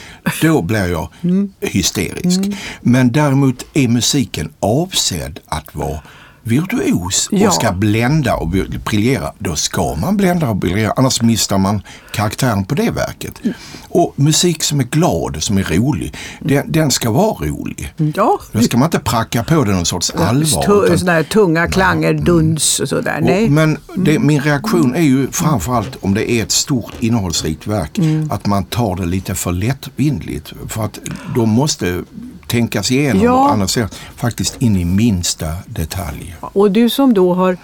då 0.43 0.63
blir 0.63 0.87
jag 0.87 1.09
mm. 1.23 1.53
hysterisk. 1.61 2.39
Mm. 2.39 2.57
Men 2.81 3.13
däremot 3.13 3.67
är 3.75 3.89
musiken 3.89 4.53
avsedd 4.61 5.41
att 5.47 5.75
vara 5.75 6.01
virtuos 6.47 7.29
och 7.33 7.39
ja. 7.39 7.51
ska 7.51 7.73
blända 7.73 8.35
och 8.35 8.49
briljera, 8.85 9.33
då 9.39 9.57
ska 9.57 9.95
man 9.95 10.17
blända 10.17 10.49
och 10.49 10.57
briljera. 10.57 10.93
Annars 10.97 11.23
missar 11.23 11.59
man 11.59 11.83
karaktären 12.13 12.65
på 12.65 12.75
det 12.75 12.91
verket. 12.91 13.45
Mm. 13.45 13.55
Och 13.89 14.13
musik 14.17 14.63
som 14.63 14.81
är 14.81 14.85
glad, 14.85 15.43
som 15.43 15.59
är 15.59 15.63
rolig, 15.63 16.15
den, 16.41 16.73
den 16.73 16.91
ska 16.91 17.11
vara 17.11 17.49
rolig. 17.49 17.95
Ja. 18.15 18.41
Då 18.53 18.61
ska 18.61 18.77
man 18.77 18.87
inte 18.87 18.99
pracka 18.99 19.45
på 19.45 19.65
den 19.65 19.75
någon 19.75 19.87
sorts 19.87 20.11
allvar. 20.11 20.97
Sådana 20.97 21.13
här 21.13 21.23
tunga 21.23 21.67
klanger, 21.69 22.11
mm. 22.11 22.25
duns 22.25 22.81
och 22.81 22.89
sådär. 22.89 23.21
Nej. 23.23 23.45
Och, 23.45 23.51
men 23.51 23.79
det, 23.95 24.19
min 24.19 24.41
reaktion 24.41 24.95
är 24.95 25.03
ju 25.03 25.29
framförallt 25.31 25.97
om 26.01 26.15
det 26.15 26.31
är 26.31 26.43
ett 26.43 26.53
stort 26.53 26.93
innehållsrikt 27.01 27.67
verk, 27.67 27.99
mm. 27.99 28.31
att 28.31 28.47
man 28.47 28.65
tar 28.65 28.97
det 28.97 29.07
lite 29.07 29.35
för 29.35 29.53
lättvindligt. 29.53 30.53
För 30.69 30.85
att 30.85 30.99
då 31.35 31.47
måste 31.47 32.05
tänkas 32.47 32.91
igenom 32.91 33.23
ja. 33.23 33.33
och 33.33 33.51
analyseras 33.51 33.91
faktiskt 34.17 34.63
in 34.63 34.77
i 34.77 34.85
minsta 34.85 35.47
detalj. 35.67 36.37
Och 36.41 36.71
du 36.71 36.91
som 36.91 37.15
då 37.15 37.35
har 37.35 37.57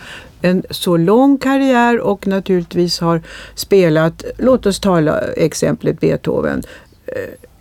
en 0.42 0.62
så 0.70 0.96
lång 0.96 1.38
karriär 1.38 2.00
och 2.00 2.26
naturligtvis 2.26 3.00
har 3.00 3.22
spelat, 3.54 4.24
låt 4.38 4.66
oss 4.66 4.80
tala 4.80 5.20
exemplet 5.20 6.00
Beethoven, 6.00 6.62
eh, 7.06 7.12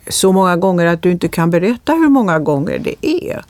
så 0.08 0.32
många 0.32 0.58
gånger 0.58 0.86
att 0.86 1.02
du 1.02 1.12
inte 1.12 1.28
kan 1.28 1.50
berätta 1.50 1.94
hur 1.94 2.10
många 2.10 2.40
gånger 2.40 2.80
det 2.80 2.96
är. 3.06 3.44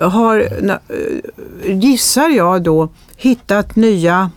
Har, 0.00 0.40
eh, 0.40 1.78
gissar 1.78 2.28
jag 2.28 2.62
då, 2.62 2.88
hittat 3.16 3.76
nya, 3.76 4.30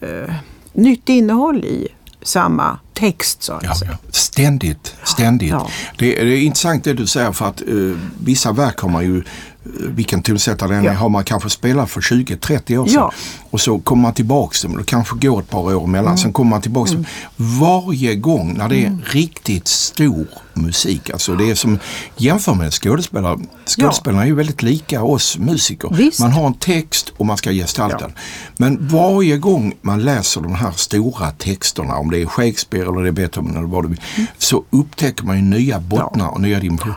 eh, 0.00 0.34
nytt 0.72 1.08
innehåll 1.08 1.64
i 1.64 1.88
samma 2.22 2.78
text 2.94 3.42
så 3.42 3.52
att 3.52 3.64
ja, 3.64 3.74
säga. 3.74 3.98
Ständigt, 4.10 4.94
ständigt. 5.04 5.50
Ja. 5.50 5.68
Det, 5.98 6.20
är, 6.20 6.24
det, 6.24 6.32
är 6.38 6.42
intressant 6.42 6.84
det 6.84 6.92
du 6.92 7.06
säger 7.06 7.32
för 7.32 7.46
att 7.46 7.62
uh, 7.68 7.98
vissa 8.20 8.52
verk 8.52 8.78
har 8.78 8.88
man 8.88 9.04
ju 9.04 9.22
vilken 9.62 10.22
tonsättare 10.22 10.74
den 10.74 10.84
ja. 10.84 10.92
har 10.92 11.08
man 11.08 11.24
kanske 11.24 11.50
spelat 11.50 11.90
för 11.90 12.00
20-30 12.00 12.76
år 12.78 12.86
sedan. 12.86 12.94
Ja. 12.94 13.12
Och 13.50 13.60
så 13.60 13.78
kommer 13.78 14.02
man 14.02 14.14
tillbaks, 14.14 14.62
det 14.62 14.84
kanske 14.86 15.16
går 15.16 15.40
ett 15.40 15.50
par 15.50 15.74
år 15.74 15.84
emellan, 15.84 16.06
mm. 16.06 16.18
sen 16.18 16.32
kommer 16.32 16.50
man 16.50 16.62
tillbaks. 16.62 16.90
Mm. 16.90 17.04
Varje 17.36 18.14
gång 18.14 18.54
när 18.54 18.68
det 18.68 18.76
är 18.76 18.86
mm. 18.86 19.02
riktigt 19.04 19.68
stor 19.68 20.26
musik, 20.62 21.10
alltså 21.10 21.34
det 21.34 21.50
är 21.50 21.54
som 21.54 21.78
jämför 22.16 22.54
med 22.54 22.72
skådespelare. 22.72 23.38
Skådespelarna 23.66 24.22
ja. 24.22 24.24
är 24.24 24.28
ju 24.28 24.34
väldigt 24.34 24.62
lika 24.62 25.02
oss 25.02 25.38
musiker. 25.38 25.90
Visst. 25.92 26.20
Man 26.20 26.32
har 26.32 26.46
en 26.46 26.54
text 26.54 27.12
och 27.16 27.26
man 27.26 27.36
ska 27.36 27.50
gestalta 27.50 27.98
den. 27.98 28.12
Men 28.56 28.88
varje 28.88 29.36
gång 29.36 29.74
man 29.80 30.02
läser 30.02 30.40
de 30.40 30.54
här 30.54 30.70
stora 30.70 31.30
texterna, 31.30 31.96
om 31.96 32.10
det 32.10 32.22
är 32.22 32.26
Shakespeare 32.26 32.88
eller 32.88 33.02
det 33.02 33.08
är 33.08 33.12
Beethoven 33.12 33.56
eller 33.56 33.66
vad 33.66 33.84
det 33.84 33.88
vill, 33.88 34.00
mm. 34.16 34.26
så 34.38 34.64
upptäcker 34.70 35.24
man 35.24 35.36
ju 35.36 35.42
nya 35.42 35.80
bottnar 35.80 36.28
och 36.28 36.40
nya 36.40 36.60
dimensioner 36.60 36.96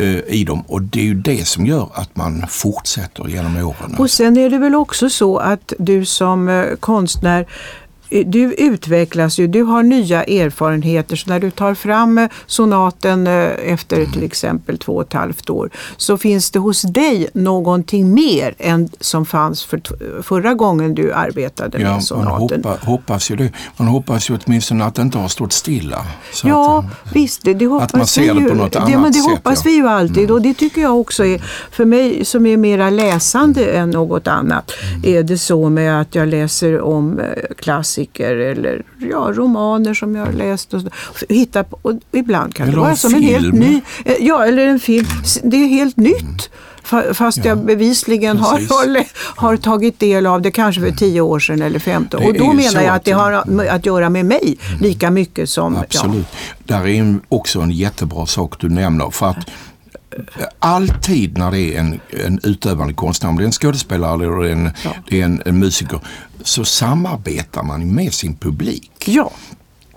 uh, 0.00 0.20
i 0.26 0.44
dem. 0.44 0.64
Och 0.68 0.82
det 0.82 1.00
är 1.00 1.04
ju 1.04 1.14
det 1.14 1.48
som 1.48 1.66
gör 1.66 1.88
att 1.94 2.16
man 2.16 2.44
fortsätter 2.48 3.28
genom 3.28 3.56
åren. 3.56 3.96
Och 3.98 4.10
sen 4.10 4.36
är 4.36 4.50
det 4.50 4.58
väl 4.58 4.74
också 4.74 5.10
så 5.10 5.38
att 5.38 5.72
du 5.78 6.04
som 6.04 6.48
eh, 6.48 6.76
konstnär 6.80 7.46
du 8.26 8.54
utvecklas 8.54 9.38
ju, 9.38 9.46
du 9.46 9.62
har 9.62 9.82
nya 9.82 10.24
erfarenheter. 10.24 11.16
Så 11.16 11.30
när 11.30 11.40
du 11.40 11.50
tar 11.50 11.74
fram 11.74 12.18
eh, 12.18 12.28
sonaten 12.46 13.26
eh, 13.26 13.50
efter 13.72 13.96
mm. 13.96 14.12
till 14.12 14.22
exempel 14.22 14.78
två 14.78 14.92
och 14.92 15.02
ett 15.02 15.12
halvt 15.12 15.50
år 15.50 15.70
så 15.96 16.18
finns 16.18 16.50
det 16.50 16.58
hos 16.58 16.82
dig 16.82 17.28
någonting 17.34 18.14
mer 18.14 18.54
än 18.58 18.88
som 19.00 19.26
fanns 19.26 19.64
för 19.64 19.82
förra 20.22 20.54
gången 20.54 20.94
du 20.94 21.12
arbetade 21.12 21.78
ja, 21.80 21.94
med 21.94 22.04
sonaten. 22.04 22.60
Man 22.64 22.72
hoppa, 22.72 22.86
hoppas 22.86 23.30
ju 23.30 23.36
det. 23.36 23.50
Man 23.76 23.88
hoppas 23.88 24.30
ju 24.30 24.38
åtminstone 24.44 24.84
att 24.84 24.94
det 24.94 25.02
inte 25.02 25.18
har 25.18 25.28
stått 25.28 25.52
stilla. 25.52 26.06
ja, 26.44 26.78
att, 26.78 26.84
eh, 26.84 27.12
visst. 27.12 27.42
Det, 27.44 27.54
det 27.54 27.66
hoppas 27.66 27.86
att 27.86 27.96
man 27.96 28.06
ser 28.06 28.34
det 28.34 28.48
på 28.48 28.54
något 28.54 28.76
annat 28.76 28.88
det, 28.88 28.98
men 28.98 29.12
det 29.12 29.18
sätt. 29.18 29.30
hoppas 29.30 29.64
ja. 29.64 29.70
vi 29.70 29.76
ju 29.76 29.88
alltid 29.88 30.24
mm. 30.24 30.34
och 30.34 30.42
det 30.42 30.54
tycker 30.54 30.80
jag 30.80 31.00
också 31.00 31.24
är, 31.24 31.42
för 31.70 31.84
mig 31.84 32.24
som 32.24 32.46
är 32.46 32.56
mera 32.56 32.90
läsande 32.90 33.64
än 33.64 33.90
något 33.90 34.26
annat, 34.26 34.72
mm. 34.92 35.18
är 35.18 35.22
det 35.22 35.38
så 35.38 35.68
med 35.68 36.00
att 36.00 36.14
jag 36.14 36.28
läser 36.28 36.80
om 36.80 37.20
klassiker 37.58 38.01
klassiker 38.02 38.36
eller 38.36 38.82
ja, 38.98 39.32
romaner 39.34 39.94
som 39.94 40.14
jag 40.14 40.26
har 40.26 40.32
läst. 40.32 40.74
Och, 40.74 40.82
hitta 41.28 41.64
på, 41.64 41.78
och 41.82 41.92
ibland 42.12 42.54
kan 42.54 42.68
eller 42.68 42.76
det 42.76 42.82
vara 42.82 42.96
som 42.96 43.14
en 43.14 43.22
helt 43.22 43.54
ny, 43.54 43.80
eh, 44.04 44.16
ja 44.20 44.44
eller 44.46 44.66
en 44.66 44.80
film. 44.80 45.06
Det 45.42 45.56
är 45.56 45.68
helt 45.68 45.96
nytt. 45.96 46.50
Fast 47.12 47.38
ja, 47.38 47.44
jag 47.44 47.64
bevisligen 47.64 48.38
har, 48.38 48.60
har, 49.40 49.56
tagit 49.56 49.98
del 50.00 50.26
av 50.26 50.42
det 50.42 50.50
kanske 50.50 50.80
för 50.80 50.90
10 50.90 51.20
år 51.20 51.38
sedan 51.38 51.62
eller 51.62 51.78
15 51.78 52.22
Och 52.24 52.34
då 52.34 52.52
menar 52.52 52.82
jag 52.82 52.94
att 52.94 53.04
det 53.04 53.12
har 53.12 53.32
att 53.68 53.86
göra 53.86 54.10
med 54.10 54.26
mig 54.26 54.58
lika 54.80 55.10
mycket 55.10 55.48
som... 55.48 55.76
Absolut. 55.76 56.26
Ja. 56.66 56.76
Där 56.78 56.86
är 56.86 57.20
också 57.28 57.60
en 57.60 57.70
jättebra 57.70 58.26
sak 58.26 58.60
du 58.60 58.68
nämner. 58.68 59.10
För 59.10 59.26
att 59.26 59.50
alltid 60.58 61.38
när 61.38 61.50
det 61.50 61.60
är 61.60 61.80
en, 61.80 62.00
en 62.10 62.40
utövande 62.42 62.94
konstnär, 62.94 63.30
om 63.30 63.36
det 63.36 63.42
är 63.42 63.46
en 63.46 63.52
skådespelare 63.52 64.14
eller 64.14 64.52
en, 64.52 64.70
ja. 64.84 64.94
det 65.08 65.20
är 65.20 65.24
en, 65.24 65.42
en, 65.46 65.58
musiker, 65.58 66.00
så 66.42 66.64
samarbetar 66.64 67.62
man 67.62 67.94
med 67.94 68.14
sin 68.14 68.36
publik. 68.36 68.90
Ja. 69.04 69.32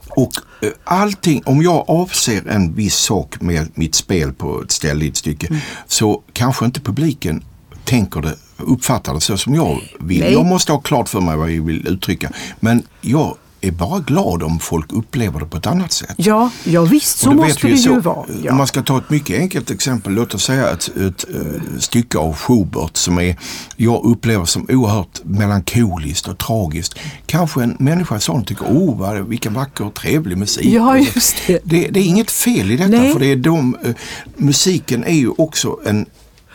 Och 0.09 0.31
eh, 0.61 0.69
allting, 0.83 1.43
om 1.45 1.61
jag 1.61 1.85
avser 1.87 2.47
en 2.47 2.73
viss 2.73 2.95
sak 2.95 3.41
med 3.41 3.71
mitt 3.73 3.95
spel 3.95 4.33
på 4.33 4.61
ett 4.61 4.71
ställe 4.71 5.05
i 5.05 5.07
ett 5.07 5.17
stycke 5.17 5.47
mm. 5.47 5.61
så 5.87 6.23
kanske 6.33 6.65
inte 6.65 6.81
publiken 6.81 7.43
tänker 7.85 8.21
det, 8.21 8.35
uppfattar 8.57 9.13
det 9.13 9.21
så 9.21 9.37
som 9.37 9.55
jag 9.55 9.81
vill. 9.99 10.19
Nej. 10.19 10.33
Jag 10.33 10.45
måste 10.45 10.71
ha 10.71 10.79
klart 10.79 11.09
för 11.09 11.21
mig 11.21 11.37
vad 11.37 11.51
jag 11.51 11.61
vill 11.61 11.87
uttrycka. 11.87 12.31
Men 12.59 12.83
jag 13.01 13.37
är 13.67 13.71
bara 13.71 13.99
glad 13.99 14.43
om 14.43 14.59
folk 14.59 14.93
upplever 14.93 15.39
det 15.39 15.45
på 15.45 15.57
ett 15.57 15.67
annat 15.67 15.91
sätt. 15.91 16.13
Ja, 16.17 16.49
ja 16.63 16.81
visst 16.81 17.17
så 17.17 17.31
måste 17.31 17.67
det 17.67 17.77
så, 17.77 17.89
ju 17.89 17.99
vara. 17.99 18.25
Ja. 18.43 18.51
Om 18.51 18.57
man 18.57 18.67
ska 18.67 18.81
ta 18.81 18.97
ett 18.97 19.09
mycket 19.09 19.39
enkelt 19.39 19.71
exempel, 19.71 20.13
låt 20.13 20.33
oss 20.33 20.43
säga 20.43 20.69
ett, 20.69 20.87
ett, 20.87 20.97
ett 20.97 21.25
eh, 21.35 21.79
stycke 21.79 22.17
av 22.17 22.35
Schubert 22.35 22.97
som 22.97 23.19
är, 23.19 23.37
jag 23.75 24.05
upplever 24.05 24.45
som 24.45 24.65
oerhört 24.69 25.21
melankoliskt 25.23 26.27
och 26.27 26.37
tragiskt. 26.37 26.95
Kanske 27.25 27.63
en 27.63 27.75
människa 27.79 28.19
sån 28.19 28.45
tycker, 28.45 28.65
oh 28.65 28.97
vad, 28.99 29.27
vilken 29.27 29.53
vacker 29.53 29.85
och 29.85 29.93
trevlig 29.93 30.37
musik. 30.37 30.65
Ja, 30.65 30.97
just 30.97 31.35
det. 31.47 31.59
Det, 31.63 31.87
det 31.87 31.99
är 31.99 32.05
inget 32.05 32.31
fel 32.31 32.71
i 32.71 32.77
detta, 32.77 32.89
Nej. 32.89 33.13
för 33.13 33.19
det 33.19 33.31
är 33.31 33.35
de, 33.35 33.77
uh, 33.85 33.95
musiken 34.37 35.03
är 35.03 35.13
ju 35.13 35.29
också 35.37 35.79
en 35.85 36.05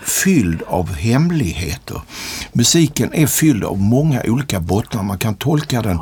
fylld 0.02 0.62
av 0.66 0.95
hemligheter. 0.95 2.00
Musiken 2.52 3.12
är 3.12 3.26
fylld 3.26 3.64
av 3.64 3.78
många 3.78 4.23
olika 4.26 4.61
bottnar. 4.61 5.02
Man 5.02 5.19
kan 5.19 5.35
tolka 5.35 5.83
den 5.83 5.99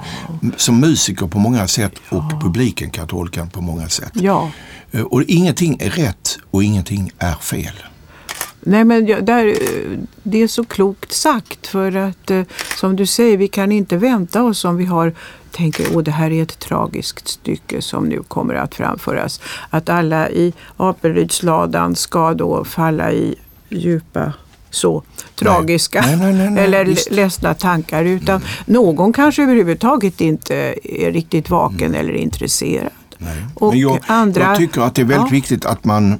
som 0.56 0.80
musiker 0.80 1.26
på 1.26 1.38
många 1.38 1.68
sätt 1.68 1.92
och 2.08 2.42
publiken 2.42 2.90
kan 2.90 3.08
tolka 3.08 3.40
den 3.40 3.50
på 3.50 3.60
många 3.60 3.88
sätt. 3.88 4.12
Ja. 4.14 4.50
Eh, 4.90 5.02
och 5.02 5.22
ingenting 5.22 5.76
är 5.80 5.90
rätt 5.90 6.38
och 6.50 6.62
ingenting 6.62 7.10
är 7.18 7.34
fel. 7.34 7.74
Nej, 8.60 8.84
men 8.84 9.06
där, 9.06 9.54
det 10.22 10.42
är 10.42 10.48
så 10.48 10.64
klokt 10.64 11.12
sagt 11.12 11.66
för 11.66 11.96
att 11.96 12.30
eh, 12.30 12.42
som 12.76 12.96
du 12.96 13.06
säger, 13.06 13.36
vi 13.36 13.48
kan 13.48 13.72
inte 13.72 13.96
vänta 13.96 14.42
oss 14.42 14.64
om 14.64 14.76
vi 14.76 14.84
har 14.84 15.14
tänker 15.50 15.98
att 15.98 16.04
det 16.04 16.10
här 16.10 16.30
är 16.30 16.42
ett 16.42 16.58
tragiskt 16.58 17.28
stycke 17.28 17.82
som 17.82 18.08
nu 18.08 18.22
kommer 18.28 18.54
att 18.54 18.74
framföras. 18.74 19.40
Att 19.70 19.88
alla 19.88 20.30
i 20.30 20.52
Apelrydsladan 20.76 21.96
ska 21.96 22.34
då 22.34 22.64
falla 22.64 23.12
i 23.12 23.34
djupa 23.68 24.32
så 24.70 25.02
tragiska 25.38 26.00
Nej, 26.06 26.16
nej, 26.32 26.50
nej, 26.50 26.64
eller 26.64 26.84
visst. 26.84 27.10
ledsna 27.10 27.54
tankar 27.54 28.04
utan 28.04 28.40
någon 28.66 29.12
kanske 29.12 29.42
överhuvudtaget 29.42 30.20
inte 30.20 30.54
är 30.84 31.12
riktigt 31.12 31.50
vaken 31.50 31.94
eller 31.94 32.12
intresserad. 32.12 32.90
Och 33.54 33.70
Men 33.72 33.80
jag, 33.80 33.98
andra- 34.06 34.42
jag 34.44 34.56
tycker 34.56 34.80
att 34.80 34.94
det 34.94 35.02
är 35.02 35.06
väldigt 35.06 35.26
Ja. 35.30 35.34
viktigt 35.34 35.64
att 35.64 35.84
man 35.84 36.18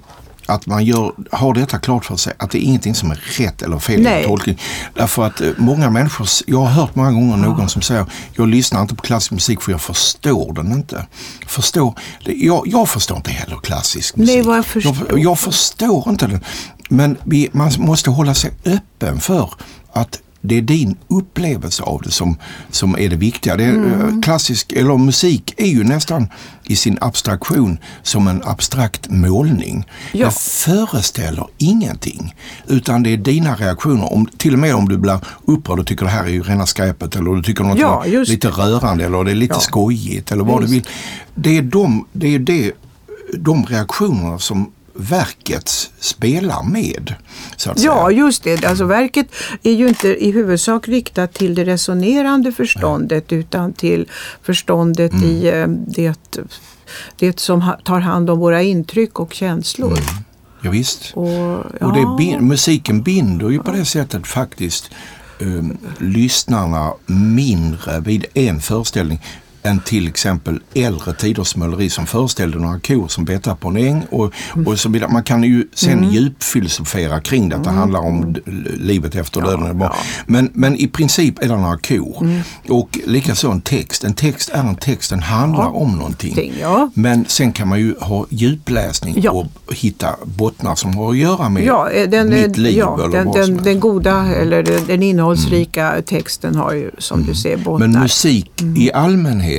att 0.50 0.66
man 0.66 0.84
gör, 0.84 1.12
har 1.30 1.54
detta 1.54 1.78
klart 1.78 2.04
för 2.04 2.16
sig, 2.16 2.32
att 2.38 2.50
det 2.50 2.58
är 2.58 2.62
ingenting 2.62 2.94
som 2.94 3.10
är 3.10 3.14
rätt 3.38 3.62
eller 3.62 3.78
fel 3.78 4.00
Nej. 4.02 4.22
i 4.22 4.26
tolkning. 4.26 4.58
Därför 4.94 5.26
att 5.26 5.40
eh, 5.40 5.48
många 5.56 5.90
människor, 5.90 6.26
jag 6.46 6.58
har 6.58 6.66
hört 6.66 6.94
många 6.94 7.12
gånger 7.12 7.36
någon 7.36 7.68
som 7.68 7.82
säger, 7.82 8.06
jag 8.32 8.48
lyssnar 8.48 8.82
inte 8.82 8.94
på 8.94 9.02
klassisk 9.02 9.30
musik 9.32 9.60
för 9.62 9.72
jag 9.72 9.80
förstår 9.80 10.52
den 10.52 10.72
inte. 10.72 11.06
Förstår, 11.46 11.94
jag, 12.24 12.62
jag 12.66 12.88
förstår 12.88 13.16
inte 13.16 13.30
heller 13.30 13.56
klassisk 13.56 14.16
musik. 14.16 14.34
Nej, 14.34 14.42
vad 14.44 14.56
jag 14.56 14.66
förstår. 14.66 14.96
Jag, 15.10 15.18
jag 15.18 15.38
förstår 15.38 16.08
inte 16.08 16.26
den. 16.26 16.40
Men 16.88 17.16
vi, 17.24 17.48
man 17.52 17.70
måste 17.78 18.10
hålla 18.10 18.34
sig 18.34 18.50
öppen 18.64 19.20
för 19.20 19.50
att 19.92 20.20
det 20.40 20.58
är 20.58 20.62
din 20.62 20.96
upplevelse 21.08 21.82
av 21.82 22.02
det 22.04 22.10
som, 22.10 22.36
som 22.70 22.94
är 22.98 23.08
det 23.08 23.16
viktiga. 23.16 23.56
Det 23.56 23.64
är, 23.64 23.68
Mm. 23.74 24.08
eh, 24.16 24.20
Klassisk, 24.22 24.72
eller 24.72 24.96
musik 24.98 25.54
är 25.56 25.66
ju 25.66 25.84
nästan 25.84 26.28
i 26.64 26.76
sin 26.76 26.98
abstraktion 27.00 27.78
som 28.02 28.28
en 28.28 28.42
abstrakt 28.44 29.10
målning. 29.10 29.84
Ja. 30.12 30.26
Det 30.26 30.32
föreställer 30.34 31.46
ingenting. 31.58 32.34
Utan 32.66 33.02
det 33.02 33.12
är 33.12 33.16
dina 33.16 33.54
reaktioner. 33.54 34.12
Om, 34.12 34.26
till 34.26 34.52
och 34.52 34.58
med 34.58 34.74
om 34.74 34.88
du 34.88 34.98
blir 34.98 35.18
upprörd 35.44 35.78
och 35.78 35.86
tycker 35.86 36.04
det 36.04 36.10
här 36.10 36.24
är 36.24 36.28
ju 36.28 36.42
rena 36.42 36.66
skräpet 36.66 37.16
eller 37.16 37.30
du 37.34 37.42
tycker 37.42 37.64
något 37.64 37.78
Ja, 37.78 38.04
är 38.04 38.08
just 38.08 38.30
lite 38.30 38.48
rörande 38.48 39.04
eller 39.04 39.24
det 39.24 39.30
är 39.30 39.34
lite 39.34 39.54
Ja. 39.54 39.60
skojigt 39.60 40.32
eller 40.32 40.44
vad 40.44 40.62
du 40.62 40.66
vill. 40.66 40.86
Det 41.34 41.58
är 41.58 41.62
de, 41.62 42.06
det 42.12 42.34
är 42.34 42.38
det, 42.38 42.72
de 43.38 43.66
reaktionerna 43.66 44.38
som 44.38 44.72
verket 44.98 45.90
spelar 46.00 46.62
med. 46.62 47.14
Ja, 47.76 48.10
just 48.10 48.42
det. 48.42 48.64
Alltså 48.64 48.84
verket 48.84 49.26
är 49.62 49.72
ju 49.72 49.88
inte 49.88 50.08
i 50.24 50.30
huvudsak 50.30 50.88
riktat 50.88 51.34
till 51.34 51.54
det 51.54 51.64
resonerande 51.64 52.52
förståndet 52.52 53.32
utan 53.32 53.72
till 53.72 54.08
förståndet 54.42 55.12
Mm. 55.12 55.24
i 55.24 55.48
eh, 55.48 55.66
det, 55.68 56.14
det 57.18 57.38
som 57.40 57.72
tar 57.84 58.00
hand 58.00 58.30
om 58.30 58.38
våra 58.38 58.62
intryck 58.62 59.20
och 59.20 59.34
känslor. 59.34 59.98
Ja, 60.62 60.70
visst. 60.70 61.12
Och, 61.14 61.28
ja, 61.80 61.86
Och 61.86 62.18
det 62.20 62.40
musiken 62.40 63.02
binder 63.02 63.50
ju 63.50 63.62
på 63.62 63.70
det 63.72 63.84
sättet 63.84 64.26
faktiskt 64.26 64.90
um, 65.40 65.78
lyssnarna 65.98 66.92
mindre 67.06 68.00
vid 68.00 68.26
en 68.34 68.60
föreställning 68.60 69.20
än 69.68 69.80
till 69.80 70.08
exempel 70.08 70.60
äldre 70.74 71.12
tiders 71.14 71.56
måleri 71.56 71.90
som 71.90 72.06
föreställde 72.06 72.58
några 72.58 72.80
kor 72.80 73.08
som 73.08 73.24
betade 73.24 73.56
på 73.56 73.68
en 73.68 73.76
äng. 73.76 74.02
Och, 74.10 74.32
och 74.66 74.78
så 74.78 74.88
vidare. 74.88 75.10
Man 75.12 75.22
kan 75.22 75.42
ju 75.44 75.68
sen 75.74 75.98
Mm. 75.98 76.10
djupfilosofera 76.10 77.20
kring 77.20 77.48
det, 77.48 77.56
att 77.56 77.64
det 77.64 77.70
handlar 77.70 78.00
om 78.00 78.32
d- 78.32 78.40
livet 78.80 79.14
efter 79.14 79.40
döden. 79.40 79.82
Men, 80.26 80.50
men 80.52 80.76
i 80.76 80.88
princip 80.88 81.42
är 81.42 81.48
det 81.48 81.56
några 81.56 81.78
kor. 81.78 82.16
Mm. 82.20 82.40
Och 82.68 82.98
likaså 83.06 83.50
en 83.50 83.60
text. 83.60 84.04
En 84.04 84.14
text 84.14 84.48
är 84.54 84.60
en 84.60 84.76
text, 84.76 85.10
den 85.10 85.22
handlar 85.22 85.64
Ja. 85.64 85.70
om 85.70 85.96
någonting. 85.96 86.34
Ting, 86.34 86.52
ja. 86.60 86.90
Men 86.94 87.24
sen 87.28 87.52
kan 87.52 87.68
man 87.68 87.78
ju 87.80 87.94
ha 88.00 88.26
djupläsning 88.30 89.14
Ja. 89.22 89.30
och 89.30 89.46
hitta 89.74 90.16
bottnar 90.24 90.74
som 90.74 90.96
har 90.96 91.10
att 91.10 91.16
göra 91.16 91.48
med 91.48 91.64
Ja, 91.64 91.90
eh, 91.90 92.08
den, 92.10 92.30
mitt 92.30 92.56
liv 92.56 92.76
ja, 92.78 92.98
eller 93.04 93.08
den, 93.24 93.32
den, 93.32 93.56
den 93.64 93.80
goda 93.80 94.26
eller 94.34 94.62
den, 94.62 94.86
den 94.86 95.02
innehållsrika 95.02 96.02
texten 96.06 96.54
har 96.56 96.72
ju 96.72 96.90
som 96.98 97.22
du 97.22 97.34
ser 97.34 97.56
bottnar. 97.56 97.88
Men 97.88 98.00
musik 98.02 98.50
Mm. 98.60 98.76
i 98.76 98.92
allmänhet 98.92 99.57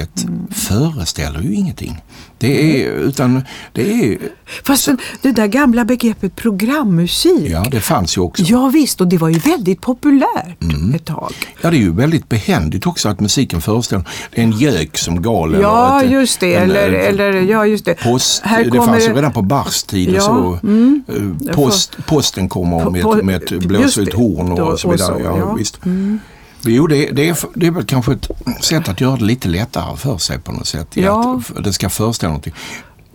föreställer 0.51 1.41
ju 1.41 1.53
ingenting. 1.53 2.01
Det 2.37 2.83
är, 2.85 2.91
utan 2.91 3.41
det 3.73 3.91
är, 3.93 4.17
Fast 4.63 4.85
den, 4.85 4.97
det 5.21 5.31
där 5.31 5.47
gamla 5.47 5.85
begreppet 5.85 6.35
programmusik. 6.35 7.49
ja 7.51 7.65
det 7.71 7.79
fanns 7.79 8.17
ju 8.17 8.21
också. 8.21 8.43
Ja 8.43 8.67
visst, 8.73 9.01
och 9.01 9.07
det 9.07 9.17
var 9.17 9.29
ju 9.29 9.39
väldigt 9.39 9.81
populärt 9.81 10.61
Mm. 10.61 10.93
ett 10.95 11.05
tag. 11.05 11.33
Ja, 11.61 11.69
det 11.71 11.77
är 11.77 11.79
ju 11.81 11.91
väldigt 11.93 12.29
behändigt 12.29 12.87
också 12.87 13.09
att 13.09 13.19
musiken 13.19 13.61
föreställer. 13.61 14.05
Det 14.31 14.41
är 14.41 14.43
en 14.43 14.51
gök 14.51 14.97
som 14.97 15.21
gal. 15.21 15.57
Ja, 15.61 15.99
eller 15.99 16.05
ett, 16.05 16.11
just 16.11 16.39
det. 16.39 16.55
en, 16.55 16.63
eller, 16.71 16.89
eller, 16.91 17.33
ja, 17.33 17.65
just 17.65 17.85
det. 17.85 17.93
Post, 17.93 18.41
Här 18.43 18.63
det 18.63 18.69
kommer 18.69 18.85
fanns 18.85 19.03
ju 19.07 19.13
redan 19.13 19.31
på 19.33 19.41
Bachs 19.41 19.83
tid 19.83 20.09
och 20.09 20.15
Ja, 20.15 20.21
så. 20.21 20.59
mm. 20.67 21.03
Eh, 21.47 21.53
Post, 21.55 21.97
posten 22.07 22.49
kommer 22.49 22.89
med, 22.89 23.25
med 23.25 23.35
ett 23.35 23.47
det. 23.95 24.13
horn 24.15 24.55
Då- 24.55 24.63
och 24.63 24.79
så 24.79 24.87
och 24.87 24.93
vidare. 24.93 25.15
så, 25.17 25.23
ja, 25.23 25.37
ja. 25.37 25.57
Mm. 25.85 26.19
Jo, 26.61 26.87
det, 26.87 27.05
det, 27.11 27.29
är, 27.29 27.37
det 27.55 27.67
är 27.67 27.71
väl 27.71 27.85
kanske 27.85 28.13
ett 28.13 28.27
sätt 28.61 28.89
att 28.89 29.01
göra 29.01 29.15
det 29.15 29.25
lite 29.25 29.47
lättare 29.47 29.97
för 29.97 30.17
sig 30.17 30.39
på 30.39 30.51
något 30.51 30.67
sätt. 30.67 30.87
Ja. 30.93 31.41
Att 31.55 31.63
det 31.63 31.73
ska 31.73 31.89
föreställa 31.89 32.29
någonting. 32.29 32.53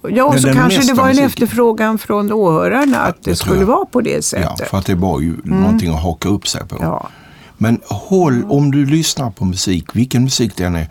Ja, 0.08 0.24
och 0.24 0.40
så 0.40 0.52
kanske 0.52 0.82
det 0.82 0.92
var 0.94 1.04
en 1.04 1.08
musiken- 1.10 1.26
efterfrågan 1.26 1.98
från 1.98 2.32
åhörarna 2.32 2.98
att 3.00 3.22
det, 3.24 3.30
det 3.30 3.36
skulle 3.36 3.64
vara 3.64 3.84
på 3.84 4.00
det 4.00 4.10
Ja, 4.10 4.22
sättet. 4.22 4.68
för 4.68 4.78
att 4.78 4.86
det 4.86 4.94
var 4.94 5.20
ju 5.20 5.36
någonting 5.44 5.94
att 5.94 6.02
haka 6.02 6.28
upp 6.28 6.48
sig 6.48 6.66
på. 6.68 6.76
Ja. 6.80 7.08
Men 7.56 7.80
håll, 7.86 8.44
om 8.48 8.70
du 8.70 8.86
lyssnar 8.86 9.30
på 9.30 9.44
musik, 9.44 9.84
vilken 9.92 10.22
musik 10.24 10.52
det 10.56 10.64
än 10.64 10.76
är, 10.76 10.88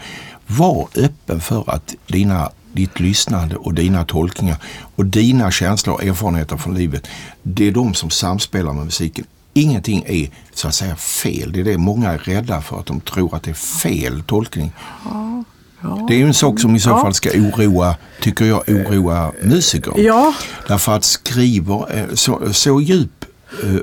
var 0.48 0.88
öppen 0.98 1.42
för 1.42 1.64
att 1.70 1.96
dina, 2.08 2.50
ditt 2.74 3.00
lyssnande 3.00 3.56
och 3.56 3.74
dina 3.74 4.06
tolkningar 4.06 4.58
och 4.96 5.06
dina 5.06 5.52
känslor 5.52 5.96
och 5.96 6.04
erfarenheter 6.04 6.58
från 6.58 6.76
livet, 6.76 7.08
det 7.44 7.68
är 7.68 7.72
de 7.72 7.94
som 7.94 8.10
samspelar 8.10 8.74
med 8.74 8.86
musiken. 8.86 9.26
Ingenting 9.54 10.04
är 10.08 10.30
så 10.54 10.68
att 10.68 10.76
säga 10.76 10.96
fel. 10.96 11.52
Det 11.52 11.60
är 11.60 11.64
det 11.64 11.78
många 11.78 12.10
är 12.12 12.18
rädda 12.18 12.62
för, 12.62 12.80
att 12.80 12.86
de 12.86 13.02
tror 13.02 13.36
att 13.36 13.44
det 13.44 13.52
är 13.52 13.56
fel 13.56 14.24
tolkning. 14.24 14.72
Det 16.08 16.14
är 16.14 16.18
ju 16.18 16.28
en 16.28 16.34
sak 16.34 16.60
som 16.60 16.76
i 16.76 16.80
så 16.80 16.90
Ja. 16.90 17.02
fall 17.02 17.14
ska 17.14 17.30
oroa, 17.30 17.96
tycker 18.22 18.46
jag, 18.46 18.64
oroa 18.70 19.32
musiker. 19.44 19.94
Ja. 19.98 20.34
Därför 20.68 20.96
att 20.96 21.04
skriver, 21.04 21.98
eh, 21.98 22.06
så, 22.16 22.54
så 22.54 22.82
djup 22.82 23.10
eh, 23.24 23.28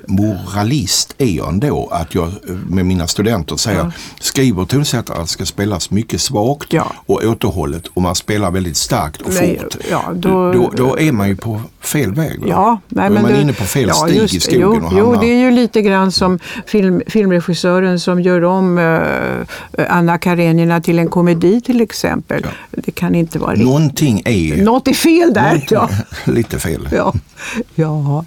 moralist 0.06 1.14
är 1.18 1.26
jag 1.36 1.48
ändå 1.48 1.88
att 1.92 2.14
jag 2.14 2.24
eh, 2.28 2.32
med 2.68 2.86
mina 2.86 3.06
studenter 3.06 3.56
säger 3.56 3.92
skriver 4.20 4.64
tonsättare 4.64 5.26
ska 5.26 5.46
spelas 5.46 5.90
mycket 5.90 6.20
svagt 6.20 6.72
Ja. 6.72 6.92
och 7.06 7.22
återhållet 7.24 7.86
och 7.94 8.02
man 8.02 8.14
spelar 8.14 8.50
väldigt 8.50 8.76
starkt 8.76 9.22
och 9.22 9.32
Nej, 9.34 9.58
fort. 9.62 9.76
ja, 9.90 10.12
då- 10.14 10.52
då, 10.52 10.72
då 10.76 10.98
är 10.98 11.12
man 11.12 11.28
ju 11.28 11.36
på 11.36 11.60
fel 11.80 12.14
väg. 12.14 12.40
va? 12.40 12.46
Ja, 12.48 12.80
nej, 12.88 13.10
då 13.10 13.16
är 13.16 13.22
man 13.22 13.32
det- 13.32 13.40
inne 13.40 13.52
på 13.52 13.64
fel 13.64 13.88
ja, 13.88 13.94
stig 13.94 14.16
just 14.16 14.34
i 14.34 14.40
skogen 14.40 14.60
jo, 14.62 14.86
och 14.86 14.92
jo, 15.14 15.20
det 15.20 15.26
är 15.26 15.38
ju 15.40 15.50
lite 15.50 15.82
grann 15.82 16.12
som 16.12 16.38
film, 16.66 17.02
filmregissören 17.06 18.00
som 18.00 18.20
gör 18.20 18.44
om 18.44 18.78
eh, 18.78 19.86
Anna 19.96 20.18
Karenina 20.18 20.80
till 20.80 20.98
en 20.98 21.08
komedi 21.08 21.60
till 21.60 21.80
exempel. 21.80 22.46
Det 22.70 22.90
kan 22.90 23.14
inte 23.14 23.38
vara 23.38 23.50
riktigt. 23.52 23.66
Någonting 23.66 24.22
är 24.24 24.62
Något 24.62 24.88
är 24.88 24.92
fel 24.94 25.32
där. 25.34 25.66
Ja. 25.70 25.88
lite 26.24 26.58
fel. 26.58 26.88
Ja, 26.92 27.14
ja. 27.74 28.24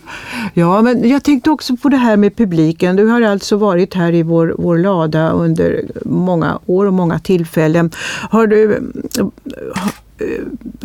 ja, 0.54 0.82
men 0.82 1.10
jag 1.10 1.24
tänkte 1.24 1.50
också 1.50 1.78
på 1.78 1.90
det 1.90 1.98
här 1.98 2.18
med 2.18 2.36
publiken. 2.36 2.96
Du 2.96 3.06
har 3.06 3.22
alltså 3.22 3.58
varit 3.58 3.94
här 3.94 4.14
i 4.14 4.24
vår, 4.24 4.56
vår 4.58 4.78
lada 4.78 5.30
under 5.30 5.86
många 6.06 6.60
år 6.66 6.86
och 6.86 6.94
många 6.94 7.20
tillfällen. 7.20 7.92
Har, 8.30 8.48
du, 8.48 8.74
eh, 9.16 9.26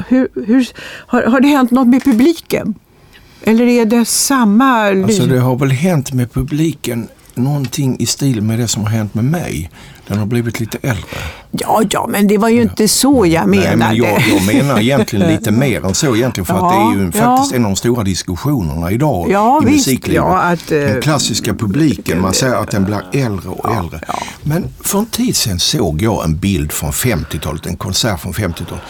hur, 0.08 0.28
hur, 0.46 0.68
har, 1.06 1.22
har 1.22 1.40
det 1.40 1.48
hänt 1.48 1.70
något 1.70 1.88
med 1.88 2.04
publiken? 2.04 2.74
Eller 3.44 3.66
är 3.66 3.84
det 3.84 4.04
samma... 4.04 4.88
Alltså 4.88 5.26
det 5.26 5.38
har 5.38 5.56
väl 5.56 5.70
hänt 5.70 6.12
med 6.12 6.32
publiken 6.32 7.08
någonting 7.38 7.96
i 8.00 8.06
stil 8.06 8.42
med 8.42 8.58
det 8.58 8.68
som 8.68 8.82
har 8.82 8.90
hänt 8.90 9.14
med 9.14 9.24
mig. 9.24 9.70
Den 10.06 10.18
har 10.18 10.26
blivit 10.26 10.60
lite 10.60 10.78
äldre. 10.82 11.04
Ja, 11.50 11.82
ja, 11.90 12.06
men 12.08 12.28
det 12.28 12.38
var 12.38 12.48
ju 12.48 12.62
inte 12.62 12.88
så 12.88 13.26
jag 13.26 13.48
menade. 13.48 13.76
Nej, 13.76 13.88
men 13.88 13.96
jag, 13.96 14.20
jag 14.28 14.46
menar 14.56 14.80
egentligen 14.80 15.28
lite 15.28 15.50
mer 15.50 15.84
än 15.86 15.94
så 15.94 16.16
egentligen. 16.16 16.46
För 16.46 16.54
att 16.54 16.72
det 16.72 16.76
är 16.78 16.92
ju 17.04 17.04
Ja, 17.04 17.10
ja. 17.14 17.36
faktiskt 17.36 17.54
en 17.54 17.64
av 17.64 17.70
de 17.70 17.76
stora 17.76 18.02
diskussionerna 18.04 18.90
idag 18.90 19.30
Ja, 19.30 19.62
i 19.62 19.66
visst, 19.66 19.86
musiklivet. 19.86 20.16
ja, 20.16 20.38
att, 20.38 20.72
eh, 20.72 20.78
den 20.78 21.02
klassiska 21.02 21.54
publiken, 21.54 22.20
man 22.20 22.34
säger 22.34 22.54
att 22.54 22.70
den 22.70 22.84
blir 22.84 23.00
äldre 23.12 23.48
och 23.48 23.76
äldre. 23.76 24.00
Men 24.42 24.64
för 24.80 24.98
en 24.98 25.06
tid 25.06 25.36
sedan 25.36 25.58
såg 25.58 26.02
jag 26.02 26.24
en 26.24 26.36
bild 26.38 26.72
från 26.72 26.90
50-talet, 26.92 27.66
en 27.66 27.76
konsert 27.76 28.20
från 28.20 28.32
50-talet. 28.32 28.82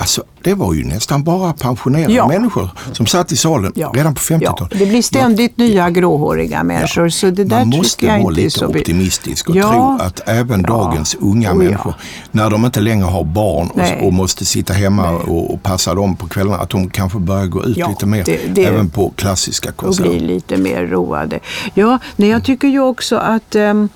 Alltså, 0.00 0.22
det 0.42 0.54
var 0.54 0.74
ju 0.74 0.84
nästan 0.84 1.22
bara 1.24 1.52
pensionerade 1.52 2.12
Ja. 2.12 2.28
människor 2.28 2.68
som 2.92 3.06
satt 3.06 3.32
i 3.32 3.36
salen 3.36 3.72
Ja. 3.76 3.92
redan 3.94 4.14
på 4.14 4.20
50-talet. 4.20 4.68
Ja, 4.72 4.78
det 4.78 4.86
blir 4.86 5.02
ständigt 5.02 5.56
nya 5.56 5.90
gråhåriga 5.90 6.62
människor. 6.62 7.08
Så 7.08 7.30
det 7.30 7.44
där 7.44 7.58
Man 7.58 7.68
måste 7.68 8.06
jag 8.06 8.22
vara 8.22 8.30
lite 8.30 8.50
så... 8.50 8.66
optimistisk 8.66 9.48
och 9.48 9.54
tro 9.54 9.98
att 10.00 10.20
även 10.28 10.62
dagens 10.62 11.14
unga 11.20 11.52
Oh, 11.52 11.56
människor, 11.56 11.94
när 12.30 12.50
de 12.50 12.64
inte 12.64 12.80
längre 12.80 13.04
har 13.04 13.24
barn 13.24 13.68
och, 13.70 14.06
och 14.06 14.12
måste 14.12 14.44
sitta 14.44 14.72
hemma 14.72 15.10
och, 15.10 15.54
och 15.54 15.62
passa 15.62 15.94
dem 15.94 16.16
på 16.16 16.28
kvällarna, 16.28 16.56
att 16.58 16.70
de 16.70 16.90
kanske 16.90 17.18
börjar 17.18 17.46
gå 17.46 17.64
ut 17.64 17.76
lite 17.76 18.06
mer, 18.06 18.24
det- 18.24 18.40
det- 18.54 18.64
även 18.64 18.90
på 18.90 19.12
klassiska 19.16 19.68
och 19.68 19.76
konserter. 19.76 20.10
bli 20.10 20.20
lite 20.20 20.56
mer 20.56 20.86
roade. 20.86 21.40
Ja, 21.74 21.98
nej, 22.16 22.28
jag 22.28 22.44
tycker 22.44 22.68
ju 22.68 22.80
också 22.80 23.16
att 23.16 23.54
ehm, 23.54 23.88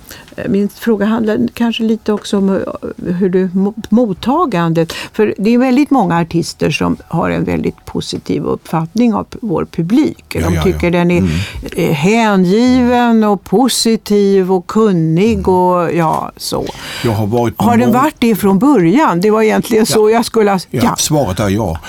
min 0.49 0.69
fråga 0.69 1.05
handlar 1.05 1.47
kanske 1.53 1.83
lite 1.83 2.13
också 2.13 2.37
om 2.37 2.49
eh, 2.49 3.13
hur 3.13 3.29
du, 3.29 3.47
mo- 3.47 3.83
mottagandet. 3.89 4.93
För 4.93 5.33
det 5.37 5.49
är 5.53 5.57
väldigt 5.57 5.91
många 5.91 6.17
artister 6.19 6.71
som 6.71 6.97
har 7.07 7.29
en 7.29 7.43
väldigt 7.43 7.85
positiv 7.85 8.43
uppfattning 8.43 9.13
av 9.13 9.25
vår 9.41 9.65
publik. 9.65 10.25
De 10.33 10.39
Ja, 10.39 10.51
ja, 10.51 10.63
tycker 10.63 10.87
ja. 10.87 10.91
den 10.91 11.11
är 11.11 11.23
eh, 11.75 11.91
hängiven 11.91 13.23
och 13.23 13.43
positiv 13.43 14.51
och 14.51 14.67
kunnig 14.67 15.47
och 15.47 15.93
ja, 15.93 16.31
så. 16.37 16.65
Har 17.57 17.77
den 17.77 17.91
varit 17.93 18.15
det 18.19 18.35
från 18.35 18.59
början? 18.59 19.21
Det 19.21 19.31
var 19.31 19.41
egentligen 19.41 19.85
så 19.85 20.09
jag 20.09 20.25
skulle 20.25 20.51
ha... 20.51 20.59
Ja, 20.69 20.95
Svaret 20.97 21.39
är 21.39 21.49
ja, 21.49 21.79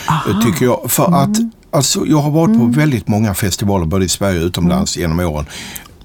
tycker 0.44 0.64
jag. 0.64 0.90
För 0.90 1.22
att 1.22 1.36
alltså, 1.70 2.06
jag 2.06 2.18
har 2.18 2.30
varit 2.30 2.58
på 2.58 2.64
väldigt 2.80 3.08
många 3.08 3.34
festivaler 3.34 3.86
både 3.86 4.04
i 4.04 4.08
Sverige 4.08 4.40
och 4.40 4.46
utomlands 4.46 4.96
genom 4.96 5.20
åren. 5.20 5.46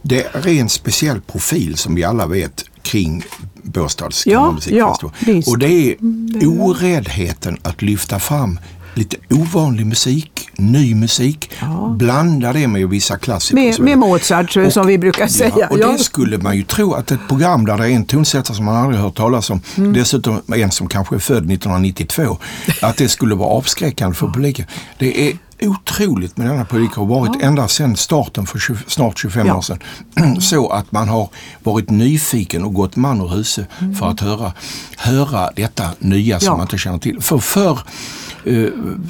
Det 0.02 0.36
är 0.36 0.48
en 0.48 0.70
speciell 0.70 1.22
profil 1.22 1.78
som 1.78 1.96
vi 1.96 2.04
alla 2.04 2.28
vet 2.28 2.66
kring 2.82 3.24
Båstads 3.64 4.28
Ja, 4.28 4.58
ja, 4.68 4.98
och 5.48 5.58
det 5.60 5.92
är 5.92 5.96
oräddheten 6.62 7.58
att 7.62 7.82
lyfta 7.82 8.20
fram 8.20 8.60
lite 8.94 9.18
ovanlig 9.30 9.86
musik, 9.86 10.50
ny 10.58 10.96
musik, 10.96 11.52
blanda 11.98 12.54
det 12.54 12.68
med 12.68 12.90
vissa 12.90 13.18
klassiker. 13.18 13.56
Med, 13.56 13.80
med 13.80 13.98
Mozart 13.98 14.58
Och- 14.58 14.74
som 14.74 14.88
vi 14.88 14.98
brukar 14.98 15.28
säga. 15.28 15.52
Ja, 15.60 15.68
och 15.70 15.80
Ja. 15.80 15.92
det 15.92 15.98
skulle 16.00 16.38
man 16.38 16.58
ju 16.58 16.64
tro 16.64 16.94
att 16.94 17.12
ett 17.12 17.28
program 17.28 17.66
där 17.66 17.78
det 17.78 17.86
är 17.86 17.90
en 17.90 18.06
tonsättare 18.06 18.56
som 18.56 18.66
man 18.66 18.76
aldrig 18.76 19.02
hört 19.02 19.16
talas 19.18 19.50
om, 19.50 19.62
Mm. 19.78 19.94
dessutom 19.94 20.42
en 20.56 20.72
som 20.72 20.88
kanske 20.88 21.16
är 21.16 21.20
född 21.20 21.46
1992, 21.52 22.38
att 22.82 22.98
det 22.98 23.10
skulle 23.10 23.36
vara 23.36 23.50
avskräckande 23.50 24.16
för 24.16 24.28
publiken. 24.28 24.66
Det 25.00 25.30
är 25.30 25.38
otroligt 25.62 26.38
med 26.38 26.48
denna 26.48 26.66
publik 26.66 26.92
har 26.94 27.06
varit 27.06 27.42
ända 27.42 27.68
sedan 27.68 27.96
starten 27.96 28.46
för 28.46 28.60
20, 28.60 28.78
snart 28.88 29.20
25 29.20 29.48
Ja. 29.48 29.58
år 29.58 29.62
sedan. 29.62 29.80
Så 30.42 30.70
att 30.70 30.92
man 30.92 31.10
har 31.10 31.30
varit 31.64 31.90
nyfiken 31.90 32.64
och 32.64 32.74
gått 32.74 32.96
man 32.96 33.22
ur 33.22 33.28
huset 33.28 33.68
för 34.00 34.08
att 34.10 34.20
höra, 34.20 34.54
höra 34.98 35.50
detta 35.56 35.90
nya 36.00 36.40
som 36.40 36.46
Ja. 36.46 36.52
man 36.54 36.62
inte 36.62 36.78
känner 36.78 36.98
till. 36.98 37.22
För 37.22 37.38
förr 37.38 37.80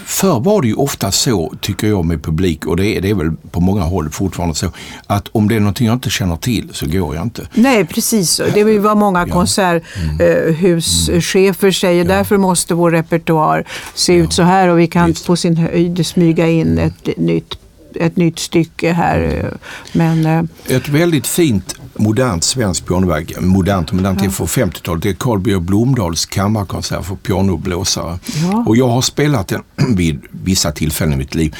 Förr 0.05 0.39
var 0.39 0.61
det 0.61 0.67
ju 0.67 0.73
ofta 0.73 1.11
så, 1.11 1.53
tycker 1.61 1.87
jag, 1.87 2.05
med 2.05 2.23
publik 2.23 2.65
och 2.65 2.77
det 2.77 2.97
är, 2.97 3.01
det 3.01 3.09
är 3.09 3.15
väl 3.15 3.31
på 3.51 3.59
många 3.59 3.81
håll 3.81 4.09
fortfarande 4.09 4.55
så, 4.55 4.71
att 5.07 5.27
om 5.31 5.47
det 5.47 5.55
är 5.55 5.59
någonting 5.59 5.87
jag 5.87 5.93
inte 5.93 6.09
känner 6.09 6.35
till 6.35 6.69
så 6.73 6.85
går 6.85 7.15
jag 7.15 7.23
inte. 7.23 7.47
Nej, 7.53 7.85
precis. 7.85 8.41
Det 8.53 8.59
är 8.59 8.79
vad 8.79 8.97
många 8.97 9.27
konserthuschefer 9.27 11.71
säger. 11.71 12.05
Därför 12.05 12.37
måste 12.37 12.73
vår 12.73 12.91
repertoar 12.91 13.63
se 13.93 14.13
ut 14.13 14.33
så 14.33 14.43
här 14.43 14.67
och 14.67 14.79
vi 14.79 14.87
kan 14.87 15.13
på 15.27 15.35
sin 15.35 15.57
höjd 15.57 16.07
smyga 16.07 16.47
in 16.47 16.77
ett 16.77 17.17
nytt, 17.17 17.57
ett 17.95 18.17
nytt 18.17 18.39
stycke 18.39 18.93
här. 18.93 19.53
Men 19.91 20.25
eh, 20.25 20.75
Ett 20.75 20.89
väldigt 20.89 21.27
fint 21.27 21.75
modernt 21.95 22.43
svenskt 22.43 22.87
pianoverk, 22.87 23.41
modernt 23.41 23.89
och 23.89 23.95
modernt, 23.95 24.19
det 24.19 24.25
är 24.25 24.29
från 24.29 24.47
50-talet. 24.47 25.03
Det 25.03 25.09
är 25.09 25.13
Carl 25.13 25.39
B 25.39 25.59
Blomdahls 25.59 26.25
kammarkonsert 26.25 27.05
för 27.05 27.15
piano 27.15 27.53
och 27.53 27.59
blåsare. 27.59 28.19
Ja. 28.41 28.63
Och 28.67 28.77
jag 28.77 28.87
har 28.87 29.01
spelat 29.01 29.47
den 29.47 29.61
vid 29.95 30.21
vissa 30.31 30.71
tillfällen 30.71 31.13
i 31.13 31.17
mitt 31.17 31.35
liv. 31.35 31.55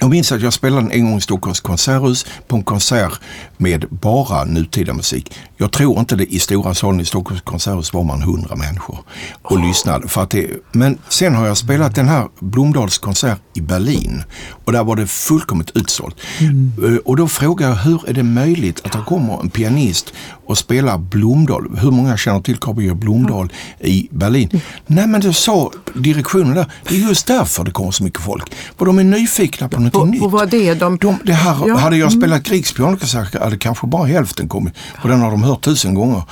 Jag 0.00 0.10
minns 0.10 0.32
att 0.32 0.40
jag 0.42 0.52
spelade 0.52 0.90
en 0.94 1.04
gång 1.04 1.18
i 1.18 1.20
Stockholms 1.20 1.60
konserthus 1.60 2.26
på 2.48 2.56
en 2.56 2.62
konsert 2.62 3.12
med 3.56 3.84
bara 3.90 4.44
nutida 4.44 4.92
musik. 4.92 5.32
Jag 5.56 5.72
tror 5.72 5.98
inte 6.00 6.16
det 6.16 6.34
i 6.34 6.38
stora 6.38 6.74
salen 6.74 7.00
i 7.00 7.04
Stockholms 7.04 7.42
konserthus 7.42 7.92
var 7.92 8.04
man 8.04 8.22
hundra 8.22 8.56
människor 8.56 8.98
och 9.42 9.58
lyssnade. 9.60 10.08
För 10.08 10.22
att 10.22 10.30
det, 10.30 10.50
men 10.72 10.98
sen 11.08 11.34
har 11.34 11.46
jag 11.46 11.56
spelat 11.56 11.94
den 11.94 12.08
här 12.08 12.28
Blomdahls 12.40 12.98
konsert 12.98 13.38
i 13.54 13.60
Berlin 13.60 14.22
och 14.64 14.72
där 14.72 14.84
var 14.84 14.96
det 14.96 15.06
fullkomligt 15.06 15.70
utsålt. 15.76 16.16
Eh, 16.40 16.96
Och 17.04 17.16
då 17.16 17.28
frågar 17.28 17.68
jag 17.68 17.76
hur 17.76 18.08
är 18.08 18.12
det 18.12 18.22
möjligt 18.22 18.80
att 18.84 18.92
det 18.92 19.02
kommer 19.06 19.40
en 19.40 19.50
pianist 19.50 20.12
och 20.52 20.58
spelar 20.58 20.98
Blomdahl. 20.98 21.78
Hur 21.78 21.90
många 21.90 22.16
känner 22.16 22.40
till 22.40 22.56
Carl 22.56 22.94
Blomdahl 22.94 23.52
i 23.80 24.08
Berlin? 24.10 24.60
Nej 24.86 25.06
men 25.06 25.20
det 25.20 25.32
sa 25.32 25.70
direktionen 25.94 26.54
där, 26.54 26.66
det 26.88 26.94
är 26.94 26.98
just 26.98 27.26
därför 27.26 27.64
det 27.64 27.70
kommer 27.70 27.90
så 27.90 28.04
mycket 28.04 28.20
folk. 28.20 28.54
För 28.78 28.86
de 28.86 28.98
är 28.98 29.04
nyfikna 29.04 29.68
på 29.68 29.80
något 29.80 29.94
och, 29.94 30.08
nytt. 30.08 30.22
och 30.22 30.30
vad 30.30 30.50
det 30.50 30.68
är 30.68 30.74
de... 30.74 30.96
De, 30.96 31.18
det 31.24 31.32
här, 31.32 31.68
Ja, 31.68 31.76
Hade 31.76 31.96
jag 31.96 32.12
spelat 32.12 32.42
Grigspianokonsert 32.42 33.40
hade 33.40 33.58
kanske 33.58 33.86
bara 33.86 34.06
hälften 34.06 34.48
kommit. 34.48 34.74
Och 35.02 35.08
den 35.08 35.20
har 35.20 35.30
de 35.30 35.42
hört 35.42 35.60
tusen 35.60 35.94
gånger. 35.94 36.22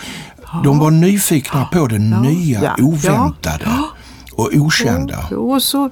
De 0.65 0.79
var 0.79 0.91
nyfikna 0.91 1.65
på 1.65 1.87
det 1.87 1.99
nya, 1.99 2.63
ja, 2.63 2.85
oväntade 2.85 3.69
och 4.33 4.51
okända. 4.55 5.19
Och 5.37 5.63
så, 5.63 5.91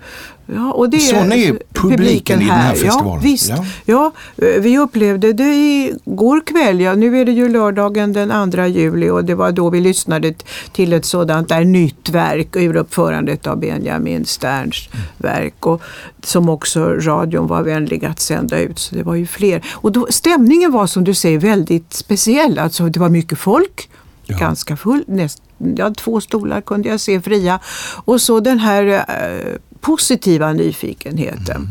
ja, 0.55 0.73
och 0.73 0.91
det 0.91 0.99
Sån 0.99 1.33
är 1.33 1.59
publiken 1.73 2.41
i 2.43 2.45
den 2.45 2.55
här 2.55 2.75
festivalen. 2.75 3.09
Ja, 3.13 3.19
visst. 3.23 3.49
Ja. 3.49 3.65
Ja. 3.85 4.13
eh, 4.47 4.61
vi 4.61 4.79
upplevde 4.79 5.33
det 5.33 5.55
igår 5.55 6.41
kväll. 6.47 6.81
Ja, 6.81 6.95
nu 6.95 7.21
är 7.21 7.25
det 7.25 7.33
ju 7.33 7.49
lördagen 7.49 8.13
den 8.13 8.51
2 8.53 8.67
juli 8.67 9.11
och 9.11 9.25
det 9.25 9.35
var 9.35 9.53
då 9.53 9.71
vi 9.71 9.81
lyssnade 9.81 10.35
till 10.73 10.93
ett 10.93 11.05
sådant 11.05 11.49
där 11.49 11.65
nytt 11.65 12.09
verk 12.11 12.57
ur 12.57 12.77
uppförandet 12.77 13.47
av 13.47 13.59
Benjamin 13.61 14.25
Sterns 14.25 14.89
Mm. 14.93 15.07
verk. 15.19 15.67
Och, 15.67 15.83
som 16.23 16.49
också 16.49 16.85
radion 16.85 17.47
var 17.47 17.63
vänlig 17.63 18.05
att 18.05 18.21
sända 18.21 18.59
ut. 18.61 18.79
Så 18.79 18.95
det 18.95 19.03
var 19.03 19.15
ju 19.15 19.27
fler. 19.27 19.65
Och 19.71 19.93
då, 19.93 20.07
stämningen 20.11 20.73
var 20.73 20.87
som 20.87 21.05
du 21.05 21.15
säger 21.15 21.39
väldigt 21.39 21.93
speciell. 21.93 22.59
Alltså, 22.59 22.89
det 22.89 23.01
var 23.01 23.09
mycket 23.09 23.39
folk. 23.39 23.89
Ja. 24.27 24.39
Ganska 24.39 24.77
full, 24.77 25.05
näst, 25.07 25.43
ja, 25.77 25.95
två 25.95 26.21
stolar 26.21 26.61
kunde 26.61 26.89
jag 26.89 27.01
se 27.01 27.21
fria. 27.21 27.61
Och 28.05 28.21
så 28.21 28.41
den 28.41 28.59
här 28.59 28.87
eh, 28.87 29.55
positiva 29.81 30.53
nyfikenheten. 30.53 31.57
Mm. 31.57 31.69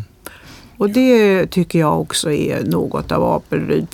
Och 0.80 0.89
det 0.89 1.46
tycker 1.52 1.80
jag 1.80 2.02
också 2.02 2.32
är 2.32 2.63
något 2.63 3.12
av 3.12 3.24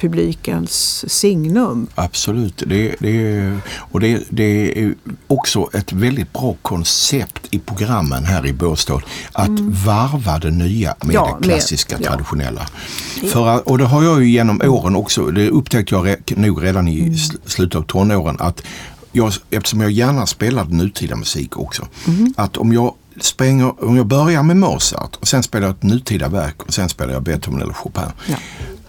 Apelryd-publikens 0.09 1.05
signum. 1.09 1.87
Absolut. 1.95 2.63
Det, 2.67 2.95
det, 2.99 3.57
och 3.75 3.99
det, 3.99 4.23
det 4.29 4.79
är 4.83 4.93
också 5.27 5.69
ett 5.73 5.91
väldigt 5.93 6.33
bra 6.33 6.55
koncept 6.61 7.47
i 7.51 7.59
programmen 7.59 8.23
här 8.25 8.45
i 8.45 8.53
Båstad. 8.53 9.01
Att 9.31 9.59
varva 9.85 10.39
det 10.39 10.51
nya 10.51 10.95
med 11.03 11.15
Mm. 11.15 11.29
Ja, 11.29 11.37
det 11.41 11.47
med- 11.47 11.55
klassiska, 11.55 11.95
ja. 11.99 12.07
traditionella. 12.09 12.67
För, 13.31 13.47
att- 13.47 13.61
och 13.67 13.77
det 13.77 13.85
har 13.85 14.03
jag 14.03 14.23
ju 14.23 14.29
genom 14.29 14.61
åren 14.63 14.95
också, 14.95 15.25
det 15.25 15.49
upptäckte 15.49 15.95
jag 15.95 16.15
nog 16.37 16.63
redan 16.63 16.87
i 16.87 16.99
Mm. 16.99 17.13
sl- 17.13 17.37
slutet 17.45 17.75
av 17.75 17.83
tonåren, 17.83 18.35
att 18.39 18.61
jag, 19.11 19.33
eftersom 19.49 19.81
jag 19.81 19.91
gärna 19.91 20.25
spelade 20.25 20.75
nutida 20.75 21.15
musik 21.15 21.57
också, 21.57 21.87
Mm. 22.07 22.33
att 22.37 22.57
om 22.57 22.73
jag 22.73 22.93
springer, 23.21 23.83
om 23.83 23.97
jag 23.97 24.05
börjar 24.05 24.43
med 24.43 24.57
Mozart 24.57 25.15
och 25.15 25.27
sen 25.27 25.43
spelar 25.43 25.67
jag 25.67 25.75
ett 25.75 25.83
nutida 25.83 26.29
verk 26.29 26.63
och 26.63 26.73
sen 26.73 26.89
spelar 26.89 27.13
jag 27.13 27.23
Beethoven 27.23 27.61
eller 27.61 27.73
Chopin. 27.73 28.03
Ja. 28.27 28.35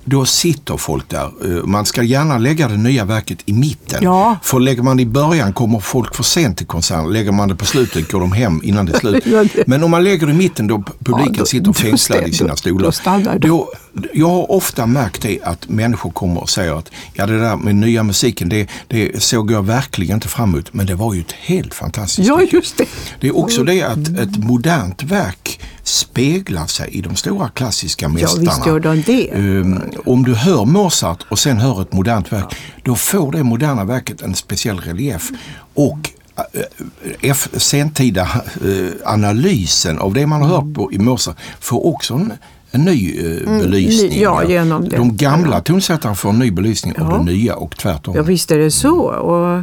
Då 0.05 0.25
sitter 0.25 0.77
folk 0.77 1.09
där. 1.09 1.25
Eh, 1.59 1.65
Man 1.67 1.87
ska 1.87 2.03
gärna 2.03 2.39
lägga 2.39 2.69
det 2.69 2.77
nya 2.77 3.05
verket 3.05 3.39
i 3.47 3.53
mitten. 3.53 3.99
Ja. 4.03 4.37
För 4.43 4.61
lägger 4.61 4.83
man 4.83 4.97
det 4.97 5.03
i 5.03 5.07
början 5.07 5.53
kommer 5.53 5.79
folk 5.81 6.15
för 6.15 6.23
sent 6.23 6.57
till 6.59 6.67
konserten. 6.67 7.13
Lägger 7.13 7.33
man 7.33 7.49
det 7.49 7.55
på 7.57 7.65
slutet 7.65 8.13
går 8.13 8.21
de 8.21 8.33
hem 8.33 8.61
innan 8.65 8.87
det 8.87 8.93
är 8.95 8.99
slut. 8.99 9.25
Men 9.67 9.83
om 9.85 9.91
man 9.91 10.05
lägger 10.05 10.27
det 10.27 10.33
i 10.33 10.37
mitten 10.37 10.67
då 10.67 10.83
publiken 10.99 11.35
Ja, 11.35 11.39
då- 11.41 11.47
sitter 11.47 11.73
fängslad 11.73 12.29
i 12.29 12.33
sina 12.33 12.57
stolar. 12.57 13.39
då. 13.39 13.49
Då, 13.49 13.73
jag 14.13 14.29
har 14.29 14.51
ofta 14.51 14.87
märkt 14.87 15.23
det 15.23 15.39
att 15.43 15.69
människor 15.69 16.11
kommer 16.11 16.41
och 16.41 16.51
säger 16.51 16.79
att 16.79 16.91
ja, 17.13 17.27
det 17.27 17.39
där 17.39 17.57
med 17.57 17.75
nya 17.77 18.03
musiken 18.03 18.49
det, 18.49 18.69
det 18.89 19.23
såg 19.23 19.51
jag 19.51 19.63
verkligen 19.67 20.15
inte 20.15 20.29
fram 20.29 20.49
emot. 20.55 20.75
Men 20.75 20.87
det 20.87 20.95
var 20.95 21.15
ju 21.15 21.21
ett 21.21 21.33
helt 21.33 21.75
fantastiskt 21.75 22.29
Ja, 22.29 22.41
just 22.53 22.77
det. 22.77 22.85
Det 23.21 23.29
är 23.29 23.37
också 23.39 23.65
det 23.65 23.83
att 23.83 24.09
ett 24.09 24.37
modernt 24.45 25.03
verk 25.03 25.61
speglar 25.85 26.67
sig 26.67 26.89
i 26.89 27.01
de 27.01 27.17
stora 27.17 27.49
klassiska 27.49 28.09
mästarna. 28.09 28.41
visst 28.41 28.67
gör 28.67 28.81
de 28.81 29.03
det. 29.03 29.31
Ehm, 29.31 29.81
om 30.07 30.23
du 30.23 30.35
hör 30.35 30.65
Mozart 30.65 31.25
och 31.29 31.39
sen 31.39 31.57
hör 31.57 31.83
ett 31.83 31.93
modernt 31.93 32.33
verk, 32.33 32.57
då 32.83 32.95
får 32.95 33.33
det 33.33 33.43
moderna 33.43 33.85
verket 33.85 34.23
en 34.23 34.35
speciell 34.35 34.79
relief. 34.81 35.31
Och 35.75 36.11
eh, 37.23 37.35
sentida 37.57 38.23
eh, 38.65 38.93
analysen 39.05 39.99
av 39.99 40.15
det 40.15 40.27
man 40.27 40.43
har 40.43 40.49
hört 40.49 40.75
på 40.75 40.93
i 40.93 40.99
Mozart 40.99 41.37
får 41.61 41.87
också 41.87 42.15
en, 42.15 42.33
en 42.75 42.85
ny 42.85 43.19
eh, 43.19 43.59
belysning. 43.61 44.11
ny- 44.11 44.23
ja, 44.23 44.45
genom 44.45 44.89
det. 44.89 44.97
De 44.97 45.17
gamla 45.17 45.61
tonsättarna 45.61 46.15
får 46.15 46.31
en 46.31 46.39
ny 46.39 46.51
belysning 46.51 46.95
Ja. 46.99 47.05
det 47.05 47.25
nya 47.33 47.55
och 47.57 47.77
tvärtom. 47.77 48.15
Ja, 48.17 48.23
visst 48.23 48.51
är 48.51 48.59
det 48.59 48.71
så. 48.71 48.97
Och, 49.01 49.63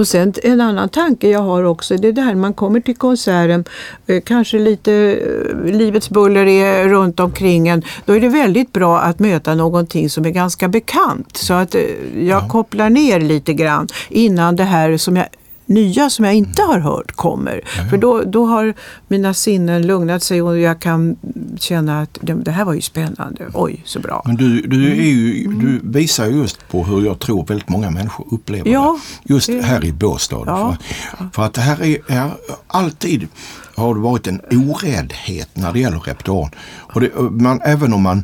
och 0.00 0.08
sen 0.08 0.32
en 0.42 0.60
annan 0.60 0.88
tanke 0.88 1.28
jag 1.28 1.40
har 1.42 1.62
också, 1.62 1.96
det 1.96 2.08
är 2.08 2.12
det 2.12 2.22
här 2.22 2.34
man 2.34 2.54
kommer 2.54 2.80
till 2.80 2.96
konserten, 2.96 3.64
eh, 4.06 4.20
kanske 4.26 4.58
lite 4.58 4.92
eh, 4.94 5.72
livets 5.72 6.10
buller 6.10 6.46
är 6.46 6.88
runt 6.88 7.20
omkring 7.20 7.68
en. 7.68 7.82
Då 8.04 8.12
är 8.12 8.20
det 8.20 8.28
väldigt 8.28 8.72
bra 8.72 8.98
att 9.00 9.18
möta 9.18 9.54
någonting 9.54 10.10
som 10.10 10.24
är 10.26 10.30
ganska 10.30 10.68
bekant. 10.68 11.36
Så 11.36 11.54
att 11.54 11.74
eh, 11.74 11.80
jag 12.20 12.48
kopplar 12.48 12.90
ner 12.90 13.20
lite 13.20 13.54
grann 13.54 13.88
innan 14.08 14.56
det 14.56 14.64
här 14.64 14.96
som 14.96 15.16
jag 15.16 15.26
nya 15.74 16.10
som 16.10 16.24
jag 16.24 16.34
inte 16.34 16.62
har 16.62 16.78
hört 16.78 17.12
kommer. 17.12 17.60
För 17.90 17.96
då, 17.96 18.22
då 18.22 18.46
har 18.46 18.74
mina 19.08 19.34
sinnen 19.34 19.86
lugnat 19.86 20.22
sig 20.22 20.42
och 20.42 20.58
jag 20.58 20.80
kan 20.80 21.16
känna 21.58 22.00
att 22.02 22.18
det, 22.20 22.34
det 22.34 22.50
här 22.50 22.64
var 22.64 22.74
ju 22.74 22.80
spännande. 22.80 23.46
Oj, 23.54 23.82
så 23.84 24.00
bra. 24.00 24.22
Men 24.26 24.36
du, 24.36 24.60
du, 24.60 24.90
är 24.90 24.94
ju, 24.94 25.44
Mm. 25.44 25.58
du 25.58 25.98
visar 25.98 26.26
ju 26.26 26.32
just 26.36 26.68
på 26.68 26.84
hur 26.84 27.04
jag 27.06 27.18
tror 27.18 27.46
väldigt 27.46 27.68
många 27.68 27.90
människor 27.90 28.26
upplever 28.30 28.70
Ja, 28.70 28.98
det. 29.24 29.32
Just 29.34 29.46
det- 29.46 29.62
här 29.62 29.84
i 29.84 29.92
Båstad. 29.92 30.42
Ja. 30.46 30.76
För, 31.18 31.28
för 31.34 31.42
att 31.42 31.56
här 31.56 31.82
är 31.82 32.12
här, 32.12 32.30
alltid 32.66 33.28
har 33.74 33.94
det 33.94 34.00
varit 34.00 34.26
en 34.26 34.40
oräddhet 34.50 35.48
när 35.54 35.72
det 35.72 35.80
gäller 35.80 35.98
repertoaren. 36.00 36.50
Och 36.92 37.00
det, 37.00 37.10
man, 37.30 37.60
även 37.64 37.92
om 37.92 38.02
man 38.02 38.22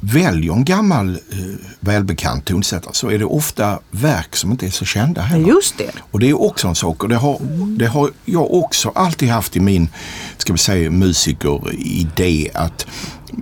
väljer 0.00 0.52
en 0.52 0.64
gammal 0.64 1.08
eh, 1.10 1.38
välbekant 1.80 2.44
tonsättare 2.44 2.94
så 2.94 3.10
är 3.10 3.18
det 3.18 3.24
ofta 3.24 3.78
verk 3.90 4.36
som 4.36 4.50
inte 4.50 4.66
är 4.66 4.70
så 4.70 4.84
kända 4.84 5.22
heller. 5.22 5.48
Just 5.48 5.78
det. 5.78 5.90
Och 6.10 6.20
det 6.20 6.28
är 6.28 6.42
också 6.42 6.68
en 6.68 6.74
sak 6.74 7.02
och 7.02 7.08
det 7.08 7.16
har, 7.16 7.38
det 7.78 7.86
har 7.86 8.10
jag 8.24 8.54
också 8.54 8.92
alltid 8.94 9.28
haft 9.28 9.56
i 9.56 9.60
min 9.60 9.88
ska 10.38 10.52
vi 10.52 10.58
säga, 10.58 10.90
musikeridé 10.90 12.50
att 12.54 12.86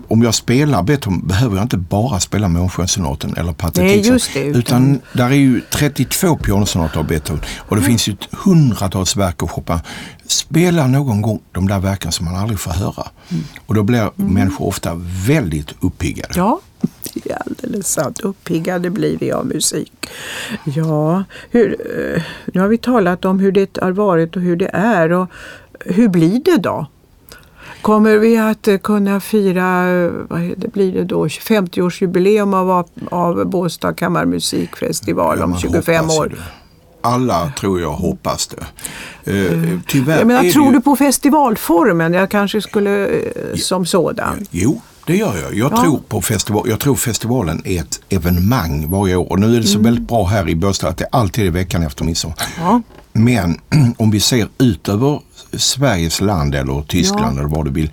om 0.08 0.22
jag 0.22 0.34
spelar 0.34 0.82
Beethoven 0.82 1.26
behöver 1.26 1.56
jag 1.56 1.64
inte 1.64 1.76
bara 1.76 2.20
spela 2.20 2.48
Månskenssonaten 2.48 3.34
eller 3.36 3.52
Patetik. 3.52 4.06
utan... 4.06 4.54
utan 4.54 5.00
där 5.12 5.26
är 5.26 5.34
ju 5.34 5.60
32 5.70 6.36
pianosonater 6.36 6.98
av 6.98 7.06
Beethoven 7.06 7.42
och 7.58 7.76
det 7.76 7.80
mm. 7.82 7.88
finns 7.88 8.08
ju 8.08 8.16
hundratals 8.30 9.16
verk 9.16 9.42
att 9.42 9.50
shoppa. 9.50 9.80
Spela 10.26 10.86
någon 10.86 11.22
gång 11.22 11.40
de 11.52 11.68
där 11.68 11.78
verken 11.78 12.12
som 12.12 12.24
man 12.24 12.36
aldrig 12.36 12.60
får 12.60 12.70
höra. 12.70 13.08
Mm. 13.28 13.44
Och 13.66 13.74
då 13.74 13.82
blir 13.82 13.98
mm. 13.98 14.34
människor 14.34 14.66
ofta 14.66 14.92
väldigt 15.26 15.74
uppiggade. 15.80 16.32
Ja, 16.36 16.60
det 17.14 17.30
är 17.30 17.42
alldeles 17.46 17.88
sant. 17.88 18.20
Uppiggade 18.20 18.90
blir 18.90 19.18
vi 19.18 19.32
av 19.32 19.46
musik. 19.46 19.92
Ja, 20.64 21.24
hur, 21.50 21.76
eh, 22.14 22.22
nu 22.54 22.60
har 22.60 22.68
vi 22.68 22.78
talat 22.78 23.24
om 23.24 23.40
hur 23.40 23.52
det 23.52 23.78
har 23.80 23.92
varit 23.92 24.36
och 24.36 24.42
hur 24.42 24.56
det 24.56 24.70
är. 24.72 25.12
Och 25.12 25.30
hur 25.80 26.08
blir 26.08 26.40
det 26.44 26.56
då? 26.56 26.86
Kommer 27.82 28.16
vi 28.16 28.36
att 28.36 28.68
eh, 28.68 28.78
kunna 28.78 29.20
fira, 29.20 29.88
eh, 29.88 30.10
vad 30.28 30.54
det 30.56 30.72
blir 30.72 30.92
det 30.92 31.04
då, 31.04 31.26
50-årsjubileum 31.26 32.54
av, 32.54 32.88
av 33.10 33.46
Båstad 33.46 33.94
kammarmusikfestival 33.94 35.42
om 35.42 35.58
25 35.58 36.10
år? 36.10 36.28
Det. 36.28 36.42
Alla 37.00 37.52
tror 37.58 37.80
jag 37.80 37.92
hoppas 37.92 38.46
det. 38.46 38.66
Uh, 39.32 39.80
tyvärr 39.86 40.18
jag 40.18 40.26
menar, 40.26 40.50
tror 40.50 40.66
ju... 40.66 40.72
du 40.72 40.80
på 40.80 40.96
festivalformen? 40.96 42.12
Jag 42.12 42.30
kanske 42.30 42.62
skulle 42.62 43.22
som 43.54 43.86
sådan. 43.86 44.46
Jo, 44.50 44.80
det 45.06 45.16
gör 45.16 45.36
jag. 45.42 45.54
Jag, 45.54 45.72
ja. 45.72 45.82
tror 45.82 46.00
på 46.08 46.22
festival, 46.22 46.68
jag 46.68 46.80
tror 46.80 46.94
festivalen 46.94 47.62
är 47.64 47.80
ett 47.80 48.00
evenemang 48.08 48.90
varje 48.90 49.16
år. 49.16 49.30
Och 49.30 49.40
nu 49.40 49.56
är 49.56 49.60
det 49.60 49.66
så 49.66 49.78
mm. 49.78 49.84
väldigt 49.84 50.08
bra 50.08 50.24
här 50.24 50.48
i 50.48 50.54
Båstad 50.54 50.88
att 50.88 50.98
det 50.98 51.08
alltid 51.12 51.46
är 51.46 51.50
veckan 51.50 51.82
efter 51.82 52.04
midsommar. 52.04 52.36
Ja. 52.58 52.82
Men 53.24 53.60
om 53.98 54.10
vi 54.10 54.20
ser 54.20 54.48
ut 54.58 54.88
över 54.88 55.20
Sveriges 55.52 56.20
land 56.20 56.54
eller 56.54 56.82
Tyskland 56.82 57.36
ja. 57.36 57.40
eller 57.40 57.56
vad 57.56 57.64
du 57.64 57.70
vill 57.70 57.90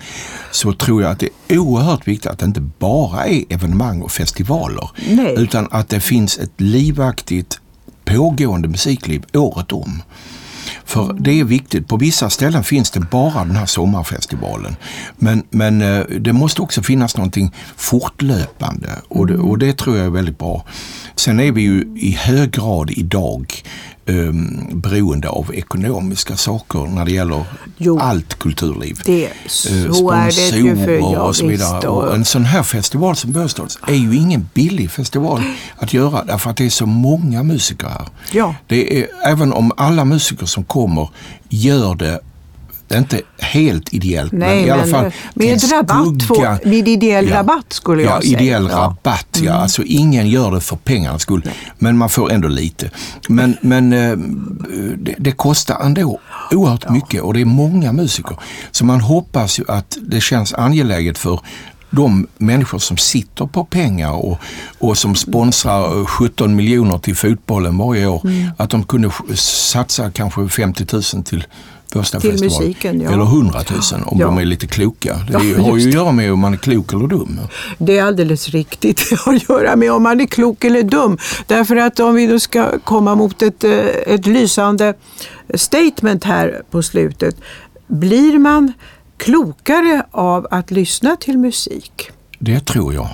så 0.51 0.73
tror 0.73 1.01
jag 1.01 1.11
att 1.11 1.19
det 1.19 1.29
är 1.47 1.57
oerhört 1.57 2.07
viktigt 2.07 2.31
att 2.31 2.39
det 2.39 2.45
inte 2.45 2.61
bara 2.61 3.25
är 3.25 3.43
evenemang 3.49 4.01
och 4.01 4.11
festivaler 4.11 4.89
Nej. 5.09 5.35
utan 5.37 5.67
att 5.71 5.89
det 5.89 5.99
finns 5.99 6.37
ett 6.37 6.53
livaktigt 6.57 7.59
pågående 8.05 8.67
musikliv 8.67 9.25
året 9.33 9.71
om. 9.71 10.01
För 10.85 11.13
det 11.19 11.39
är 11.39 11.43
viktigt. 11.43 11.87
På 11.87 11.97
vissa 11.97 12.29
ställen 12.29 12.63
finns 12.63 12.91
det 12.91 12.99
bara 12.99 13.45
den 13.45 13.55
här 13.55 13.65
sommarfestivalen. 13.65 14.75
Men, 15.17 15.43
men 15.49 15.81
eh, 15.81 16.05
det 16.19 16.33
måste 16.33 16.61
också 16.61 16.83
finnas 16.83 17.17
någonting 17.17 17.55
fortlöpande 17.77 18.89
och 19.07 19.27
det, 19.27 19.37
och 19.37 19.57
det 19.57 19.77
tror 19.77 19.97
jag 19.97 20.05
är 20.05 20.09
väldigt 20.09 20.37
bra. 20.37 20.65
Sen 21.15 21.39
är 21.39 21.51
vi 21.51 21.61
ju 21.61 21.95
i 21.97 22.11
hög 22.11 22.51
grad 22.51 22.91
idag 22.91 23.63
um, 24.05 24.67
beroende 24.73 25.29
av 25.29 25.55
ekonomiska 25.55 26.37
saker 26.37 26.79
när 26.79 27.05
det 27.05 27.11
gäller 27.11 27.45
jo, 27.77 27.99
allt 27.99 28.39
kulturliv. 28.39 29.01
Det, 29.05 29.29
så 29.47 30.13
ju 30.57 30.75
för 30.75 30.91
jag 30.91 31.27
och 31.27 31.35
så 31.35 31.47
vidare. 31.47 31.87
Och... 31.87 32.15
en 32.15 32.25
sån 32.25 32.45
här 32.45 32.63
festival 32.63 33.15
som 33.15 33.31
Båstads 33.31 33.79
är 33.87 33.93
ju 33.93 34.15
ingen 34.15 34.49
billig 34.53 34.91
festival 34.91 35.41
att 35.77 35.93
göra 35.93 36.23
därför 36.23 36.49
att 36.49 36.57
det 36.57 36.65
är 36.65 36.69
så 36.69 36.85
många 36.85 37.43
musiker 37.43 37.87
här. 37.87 38.07
Ja. 38.31 38.55
Det 38.67 38.99
är, 38.99 39.07
även 39.25 39.53
om 39.53 39.71
alla 39.77 40.05
musiker 40.05 40.45
som 40.45 40.63
kommer 40.63 41.09
gör 41.49 41.95
det 41.95 42.19
inte 42.97 43.21
helt 43.39 43.93
ideellt, 43.93 44.31
Nej, 44.31 44.55
men 44.55 44.67
i 44.67 44.69
alla 44.69 44.85
fall 44.85 45.11
med, 45.33 45.71
rabatt 45.71 46.23
få, 46.23 46.57
med 46.65 46.87
ideell 46.87 47.29
ja, 47.29 47.35
rabatt 47.35 47.73
skulle 47.73 48.01
jag 48.01 48.11
ja, 48.11 48.21
säga. 48.21 48.39
Ideell 48.39 48.67
ja. 48.71 48.77
rabatt, 48.77 49.27
ja. 49.31 49.51
Mm. 49.51 49.61
Alltså 49.61 49.83
ingen 49.83 50.29
gör 50.29 50.51
det 50.51 50.61
för 50.61 50.75
pengarnas 50.75 51.21
skull, 51.21 51.41
Nej. 51.45 51.55
men 51.77 51.97
man 51.97 52.09
får 52.09 52.31
ändå 52.31 52.47
lite. 52.47 52.89
Men, 53.29 53.57
men 53.61 53.93
eh, 53.93 54.17
det, 54.97 55.15
det, 55.17 55.31
kostar 55.31 55.79
ändå 55.85 56.19
oerhört 56.51 56.83
ja. 56.85 56.91
mycket 56.91 57.21
och 57.21 57.33
det 57.33 57.41
är 57.41 57.45
många 57.45 57.93
musiker. 57.93 58.37
Så 58.71 58.85
man 58.85 59.01
hoppas 59.01 59.59
ju 59.59 59.63
att 59.67 59.97
det 60.01 60.21
känns 60.21 60.53
angeläget 60.53 61.17
för 61.17 61.39
de 61.95 62.27
människor 62.37 62.79
som 62.79 62.97
sitter 62.97 63.45
på 63.45 63.65
pengar 63.65 64.11
och, 64.11 64.39
och 64.79 64.97
som 64.97 65.15
sponsrar 65.15 66.05
17 66.05 66.55
miljoner 66.55 66.97
till 66.97 67.15
fotbollen 67.15 67.77
varje 67.77 68.07
år, 68.07 68.21
mm. 68.23 68.51
att 68.57 68.69
de 68.69 68.83
kunde 68.83 69.11
satsa 69.35 70.11
kanske 70.11 70.47
50 70.47 70.85
000 70.93 71.23
till 71.23 71.45
Första 71.93 72.19
till 72.19 72.31
festival. 72.31 72.61
musiken. 72.61 73.01
Ja. 73.01 73.11
Eller 73.11 73.23
hundratusen 73.23 74.03
om 74.03 74.19
ja. 74.19 74.25
de 74.25 74.37
är 74.37 74.45
lite 74.45 74.67
kloka. 74.67 75.15
Det 75.27 75.33
ja, 75.33 75.63
har 75.63 75.77
ju 75.77 75.89
att 75.89 75.93
göra 75.93 76.11
med 76.11 76.33
om 76.33 76.39
man 76.39 76.53
är 76.53 76.57
klok 76.57 76.93
eller 76.93 77.07
dum. 77.07 77.39
Det 77.77 77.97
är 77.97 78.03
alldeles 78.03 78.49
riktigt. 78.49 79.09
Det 79.09 79.19
har 79.19 79.35
att 79.35 79.49
göra 79.49 79.75
med 79.75 79.91
om 79.91 80.03
man 80.03 80.21
är 80.21 80.25
klok 80.25 80.63
eller 80.63 80.83
dum. 80.83 81.17
Därför 81.47 81.75
att 81.75 81.99
om 81.99 82.15
vi 82.15 82.27
då 82.27 82.39
ska 82.39 82.79
komma 82.79 83.15
mot 83.15 83.41
ett, 83.41 83.63
eh, 83.63 83.71
ett 84.07 84.25
lysande 84.27 84.93
statement 85.53 86.23
här 86.23 86.61
på 86.71 86.83
slutet. 86.83 87.35
Blir 87.87 88.39
man 88.39 88.73
klokare 89.17 90.05
av 90.11 90.47
att 90.51 90.71
lyssna 90.71 91.15
till 91.15 91.37
musik? 91.37 92.11
Det 92.43 92.59
tror 92.59 92.93
jag. 92.93 93.07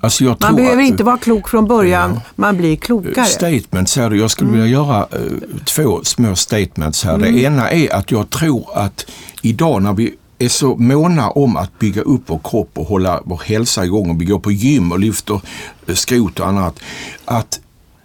Alltså 0.00 0.24
jag 0.24 0.30
man 0.30 0.36
tror 0.38 0.56
behöver 0.56 0.82
att, 0.82 0.88
inte 0.88 1.04
vara 1.04 1.18
klok 1.18 1.48
från 1.48 1.66
början, 1.66 2.10
ja, 2.14 2.20
man 2.36 2.56
blir 2.56 2.76
klokare. 2.76 3.24
Statements 3.24 3.96
här, 3.96 4.10
jag 4.10 4.30
skulle 4.30 4.50
mm. 4.50 4.60
vilja 4.60 4.78
göra 4.78 5.00
uh, 5.00 5.32
två 5.64 6.00
små 6.04 6.36
statements 6.36 7.04
här. 7.04 7.14
Mm. 7.14 7.34
Det 7.34 7.40
ena 7.40 7.70
är 7.70 7.94
att 7.94 8.10
jag 8.10 8.30
tror 8.30 8.66
att 8.74 9.06
idag 9.42 9.82
när 9.82 9.92
vi 9.92 10.14
är 10.38 10.48
så 10.48 10.76
måna 10.76 11.30
om 11.30 11.56
att 11.56 11.78
bygga 11.78 12.02
upp 12.02 12.22
vår 12.26 12.40
kropp 12.44 12.70
och 12.74 12.86
hålla 12.86 13.20
vår 13.24 13.42
hälsa 13.44 13.84
igång 13.84 14.10
och 14.10 14.20
vi 14.20 14.24
går 14.24 14.38
på 14.38 14.52
gym 14.52 14.92
och 14.92 14.98
lyfter 14.98 15.40
eh, 15.86 15.94
skrot 15.94 16.40
och 16.40 16.48
annat. 16.48 16.80
Att 17.24 17.60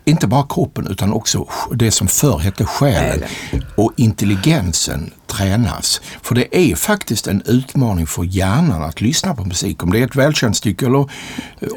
inte 0.07 0.27
bara 0.27 0.45
kroppen 0.49 0.87
utan 0.87 1.13
också 1.13 1.47
det 1.75 1.91
som 1.91 2.07
förr 2.07 2.39
hette 2.39 2.65
själen 2.65 3.23
och 3.75 3.91
intelligensen 3.95 5.11
tränas. 5.27 6.01
För 6.21 6.35
det 6.35 6.57
är 6.57 6.75
faktiskt 6.75 7.27
en 7.27 7.41
utmaning 7.45 8.07
för 8.07 8.23
hjärnan 8.23 8.83
att 8.83 9.01
lyssna 9.01 9.35
på 9.35 9.43
musik. 9.43 9.83
Om 9.83 9.91
det 9.91 9.99
är 9.99 10.05
ett 10.05 10.15
välkänt 10.15 10.57
stycke 10.57 10.85
eller 10.85 11.09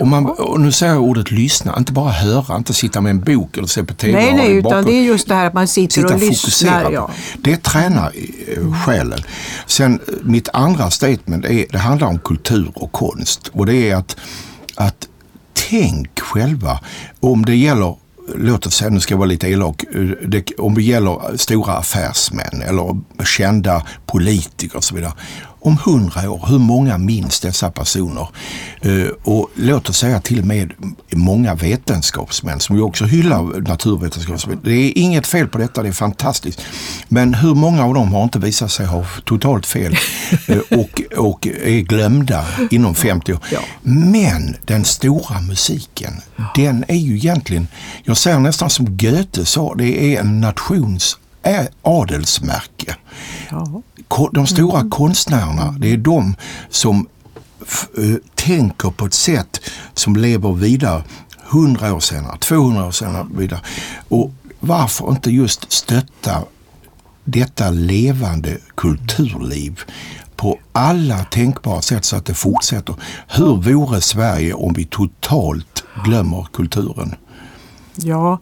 om 0.00 0.08
man, 0.08 0.26
och 0.26 0.60
nu 0.60 0.72
säger 0.72 0.92
jag 0.92 1.02
ordet 1.02 1.30
lyssna, 1.30 1.74
inte 1.78 1.92
bara 1.92 2.10
höra, 2.10 2.56
inte 2.56 2.74
sitta 2.74 3.00
med 3.00 3.10
en 3.10 3.20
bok 3.20 3.56
eller 3.56 3.66
se 3.66 3.84
på 3.84 3.94
TV. 3.94 4.12
Nej, 4.12 4.34
nej, 4.34 4.52
utan 4.52 4.84
det 4.84 4.92
är 4.92 5.02
just 5.02 5.28
det 5.28 5.34
här 5.34 5.46
att 5.46 5.54
man 5.54 5.68
sitter 5.68 6.04
och 6.04 6.20
lyssnar. 6.20 6.92
Ja. 6.92 7.10
Det 7.38 7.56
tränar 7.56 8.12
eh, 8.48 8.72
själen. 8.84 9.20
Sen 9.66 10.00
eh, 10.08 10.14
mitt 10.22 10.48
andra 10.52 10.90
statement 10.90 11.44
är, 11.44 11.66
det 11.70 11.78
handlar 11.78 12.08
om 12.08 12.18
kultur 12.18 12.72
och 12.74 12.92
konst 12.92 13.50
och 13.52 13.66
det 13.66 13.90
är 13.90 13.96
att, 13.96 14.16
att 14.74 15.08
tänk 15.70 16.20
själva 16.20 16.80
om 17.20 17.44
det 17.44 17.56
gäller 17.56 17.96
låt 18.34 18.66
oss 18.66 18.74
säga, 18.74 18.90
nu 18.90 19.00
ska 19.00 19.14
jag 19.14 19.18
vara 19.18 19.28
lite 19.28 19.48
elak, 19.48 19.84
eh, 19.94 20.00
det, 20.28 20.52
om 20.58 20.74
det 20.74 20.82
gäller 20.82 21.36
stora 21.36 21.72
affärsmän 21.72 22.62
eller 22.62 22.96
kända 23.24 23.86
politiker 24.06 24.76
och 24.76 24.84
så 24.84 24.94
vidare 24.94 25.12
om 25.60 25.78
hundra 25.84 26.30
år, 26.30 26.46
hur 26.48 26.58
många 26.58 26.98
minns 26.98 27.40
dessa 27.40 27.70
personer? 27.70 28.28
Uh, 28.86 29.08
och 29.24 29.50
låt 29.54 29.88
oss 29.88 29.98
säga 29.98 30.20
till 30.20 30.40
och 30.40 30.46
med 30.46 30.72
många 31.10 31.54
vetenskapsmän 31.54 32.60
som 32.60 32.76
ju 32.76 32.82
också 32.82 33.04
hyllar 33.04 33.60
naturvetenskapsmän. 33.60 34.60
Det 34.64 34.72
är 34.72 34.98
inget 34.98 35.26
fel 35.26 35.48
på 35.48 35.58
detta, 35.58 35.82
det 35.82 35.88
är 35.88 35.92
fantastiskt. 35.92 36.62
Men 37.08 37.34
hur 37.34 37.54
många 37.54 37.84
av 37.84 37.94
dem 37.94 38.12
har 38.12 38.22
inte 38.22 38.38
visat 38.38 38.70
sig 38.70 38.86
ha 38.86 39.04
totalt 39.24 39.66
fel 39.66 39.96
uh, 40.50 40.58
och, 40.80 41.02
och 41.16 41.46
är 41.46 41.80
glömda 41.80 42.44
inom 42.70 42.94
50 42.94 43.32
år. 43.32 43.40
Men 43.82 44.56
den 44.64 44.84
stora 44.84 45.40
musiken, 45.40 46.12
den 46.56 46.84
är 46.88 46.96
ju 46.96 47.16
egentligen, 47.16 47.68
jag 48.04 48.16
säger 48.16 48.38
nästan 48.38 48.70
som 48.70 48.96
Goethe 48.96 49.44
sa, 49.44 49.74
det 49.74 50.14
är 50.14 50.20
en 50.20 50.40
nations 50.40 51.16
adelsmärke. 51.82 52.96
Ja. 53.50 53.82
De 54.32 54.46
stora 54.46 54.78
mm. 54.78 54.90
konstnärerna, 54.90 55.74
det 55.78 55.92
är 55.92 55.96
de 55.96 56.34
som 56.68 57.06
uh, 57.98 58.16
tänker 58.34 58.90
på 58.90 59.06
ett 59.06 59.14
sätt 59.14 59.60
som 59.94 60.16
lever 60.16 60.52
vidare 60.52 61.02
100 61.52 61.94
år 61.94 62.00
senare, 62.00 62.38
200 62.38 62.86
år 62.86 62.90
senare 62.90 63.26
vidare. 63.34 63.60
Och 64.08 64.32
varför 64.60 65.10
inte 65.10 65.30
just 65.30 65.72
stötta 65.72 66.42
detta 67.24 67.70
levande 67.70 68.58
kulturliv 68.74 69.80
på 70.36 70.58
alla 70.72 71.24
tänkbara 71.24 71.82
sätt 71.82 72.04
så 72.04 72.16
att 72.16 72.26
det 72.26 72.34
fortsätter. 72.34 72.94
Hur 73.28 73.56
vore 73.56 74.00
Sverige 74.00 74.54
om 74.54 74.72
vi 74.72 74.84
totalt 74.84 75.84
glömmer 76.04 76.46
kulturen? 76.52 77.14
Ja, 78.04 78.38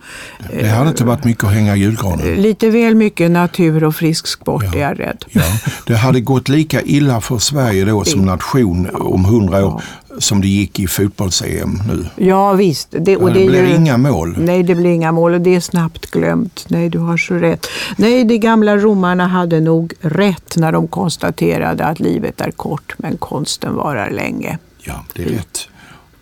det 0.52 0.68
hade 0.68 0.88
inte 0.88 1.04
varit 1.04 1.24
mycket 1.24 1.44
att 1.44 1.52
hänga 1.52 1.76
julgranen. 1.76 2.34
Lite 2.34 2.70
väl 2.70 2.94
mycket 2.94 3.30
natur 3.30 3.84
och 3.84 3.94
frisk 3.94 4.26
sport 4.26 4.64
ja. 4.66 4.74
är 4.74 4.80
jag 4.80 5.00
rädd. 5.00 5.24
Ja. 5.30 5.42
Det 5.86 5.96
hade 5.96 6.20
gått 6.20 6.48
lika 6.48 6.82
illa 6.82 7.20
för 7.20 7.38
Sverige 7.38 7.84
då 7.84 8.04
som 8.04 8.24
nation 8.24 8.88
om 8.92 9.24
hundra 9.24 9.66
år 9.66 9.82
som 10.18 10.40
det 10.40 10.48
gick 10.48 10.80
i 10.80 10.86
fotbolls-EM 10.86 11.82
nu. 11.88 12.06
Ja 12.16 12.52
visst. 12.52 12.88
Det, 12.90 13.16
och 13.16 13.32
det, 13.32 13.40
det 13.40 13.46
blir 13.46 13.66
ju, 13.66 13.74
inga 13.74 13.96
mål. 13.96 14.36
Nej, 14.38 14.62
det 14.62 14.74
blir 14.74 14.90
inga 14.90 15.12
mål 15.12 15.34
och 15.34 15.40
det 15.40 15.54
är 15.54 15.60
snabbt 15.60 16.10
glömt. 16.10 16.64
Nej, 16.68 16.88
du 16.88 16.98
har 16.98 17.16
så 17.16 17.34
rätt. 17.34 17.66
Nej, 17.96 18.24
de 18.24 18.38
gamla 18.38 18.76
romarna 18.76 19.26
hade 19.26 19.60
nog 19.60 19.94
rätt 20.00 20.56
när 20.56 20.72
de 20.72 20.88
konstaterade 20.88 21.84
att 21.84 22.00
livet 22.00 22.40
är 22.40 22.50
kort 22.50 22.94
men 22.98 23.16
konsten 23.16 23.74
varar 23.74 24.10
länge. 24.10 24.58
Ja, 24.78 25.04
det 25.12 25.22
är 25.22 25.28
rätt. 25.28 25.68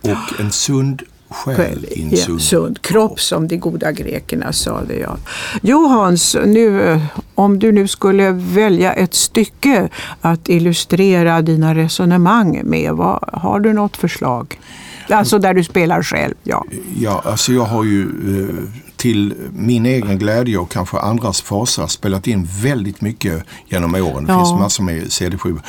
och 0.02 0.40
en 0.40 0.52
sund 0.52 1.02
själ 1.30 1.84
i 1.90 2.02
en 2.02 2.10
ja, 2.50 2.68
kropp 2.80 3.20
som 3.20 3.48
de 3.48 3.56
goda 3.56 3.92
grekerna 3.92 4.52
sade. 4.52 4.94
Ja. 4.98 5.16
Jo 5.62 5.86
Hans, 5.88 6.36
nu, 6.46 7.00
om 7.34 7.58
du 7.58 7.72
nu 7.72 7.88
skulle 7.88 8.30
välja 8.32 8.92
ett 8.92 9.14
stycke 9.14 9.88
att 10.20 10.48
illustrera 10.48 11.42
dina 11.42 11.74
resonemang 11.74 12.60
med, 12.64 12.92
vad, 12.92 13.18
har 13.32 13.60
du 13.60 13.72
något 13.72 13.96
förslag? 13.96 14.58
Alltså 15.10 15.38
där 15.38 15.54
du 15.54 15.64
spelar 15.64 16.02
själv, 16.02 16.34
ja. 16.42 16.64
Ja, 16.98 17.22
alltså 17.24 17.52
jag 17.52 17.64
har 17.64 17.84
ju 17.84 18.02
eh, 18.02 18.54
till 18.96 19.34
min 19.52 19.86
egen 19.86 20.18
glädje 20.18 20.58
och 20.58 20.70
kanske 20.70 20.98
andras 20.98 21.42
fasa 21.42 21.88
spelat 21.88 22.26
in 22.26 22.48
väldigt 22.62 23.00
mycket 23.00 23.42
genom 23.68 23.94
åren. 23.94 24.24
Det 24.24 24.32
Ja. 24.32 24.38
finns 24.46 24.60
massor 24.60 24.84
med 24.84 25.12
CD-skivor. 25.12 25.62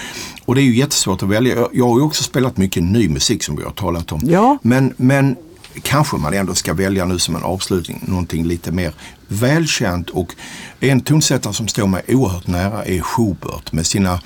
Och 0.46 0.56
det 0.56 0.62
är 0.62 0.63
ju 0.63 0.76
jättesvårt 0.76 1.24
att 1.24 1.30
välja. 1.30 1.56
Jag- 1.56 1.70
Jag 1.74 1.88
har 1.88 1.98
ju 1.98 2.04
också 2.04 2.24
spelat 2.24 2.58
mycket 2.58 2.84
ny 2.84 3.10
musik 3.10 3.43
som 3.43 3.56
vi 3.56 3.63
har 3.63 3.72
talat 3.72 4.12
om. 4.12 4.22
Ja. 4.24 4.58
Men, 4.62 4.93
men 4.98 5.36
kanske 5.82 6.18
man 6.18 6.34
ändå 6.34 6.56
ska 6.56 6.74
välja 6.74 7.06
nu 7.06 7.20
som 7.20 7.36
en 7.36 7.44
avslutning 7.44 8.04
någonting 8.08 8.46
lite 8.46 8.72
mer 8.72 8.94
välkänt 9.28 10.10
och 10.10 10.36
en 10.80 11.02
tonsättare 11.02 11.54
som 11.54 11.68
står 11.68 11.88
mig 11.88 12.04
oerhört 12.08 12.48
nära 12.48 12.86
är 12.86 13.02
Schubert 13.02 13.72
med 13.72 13.86
sina 13.86 14.20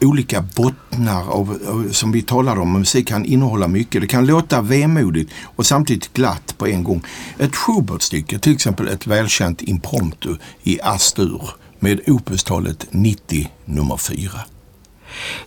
olika 0.00 0.42
bottnar 0.56 1.28
av, 1.28 1.58
som 1.90 2.12
vi 2.12 2.22
talade 2.22 2.60
om. 2.60 2.72
Musik 2.72 3.08
kan 3.08 3.24
innehålla 3.24 3.68
mycket. 3.68 4.00
Det 4.00 4.06
kan 4.06 4.26
låta 4.26 4.60
vemodigt 4.60 5.32
och 5.56 5.66
samtidigt 5.66 6.12
glatt 6.12 6.54
på 6.58 6.66
en 6.66 6.84
gång. 6.84 7.02
Ett 7.38 7.54
Schubert-stycke, 7.54 8.38
till 8.38 8.52
exempel 8.52 8.88
ett 8.88 9.06
välkänt 9.06 9.62
impromptu 9.62 10.36
i 10.62 10.80
Astur 10.80 11.42
med 11.78 12.00
opustalet 12.06 12.86
90 12.90 13.50
nummer 13.64 13.96
4. 13.96 14.30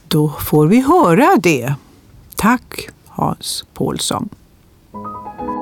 Då 0.07 0.29
får 0.29 0.67
vi 0.67 0.81
höra 0.81 1.37
det. 1.43 1.75
Tack 2.35 2.89
Hans 3.07 3.65
Paulsson. 3.73 4.29
you 4.95 5.54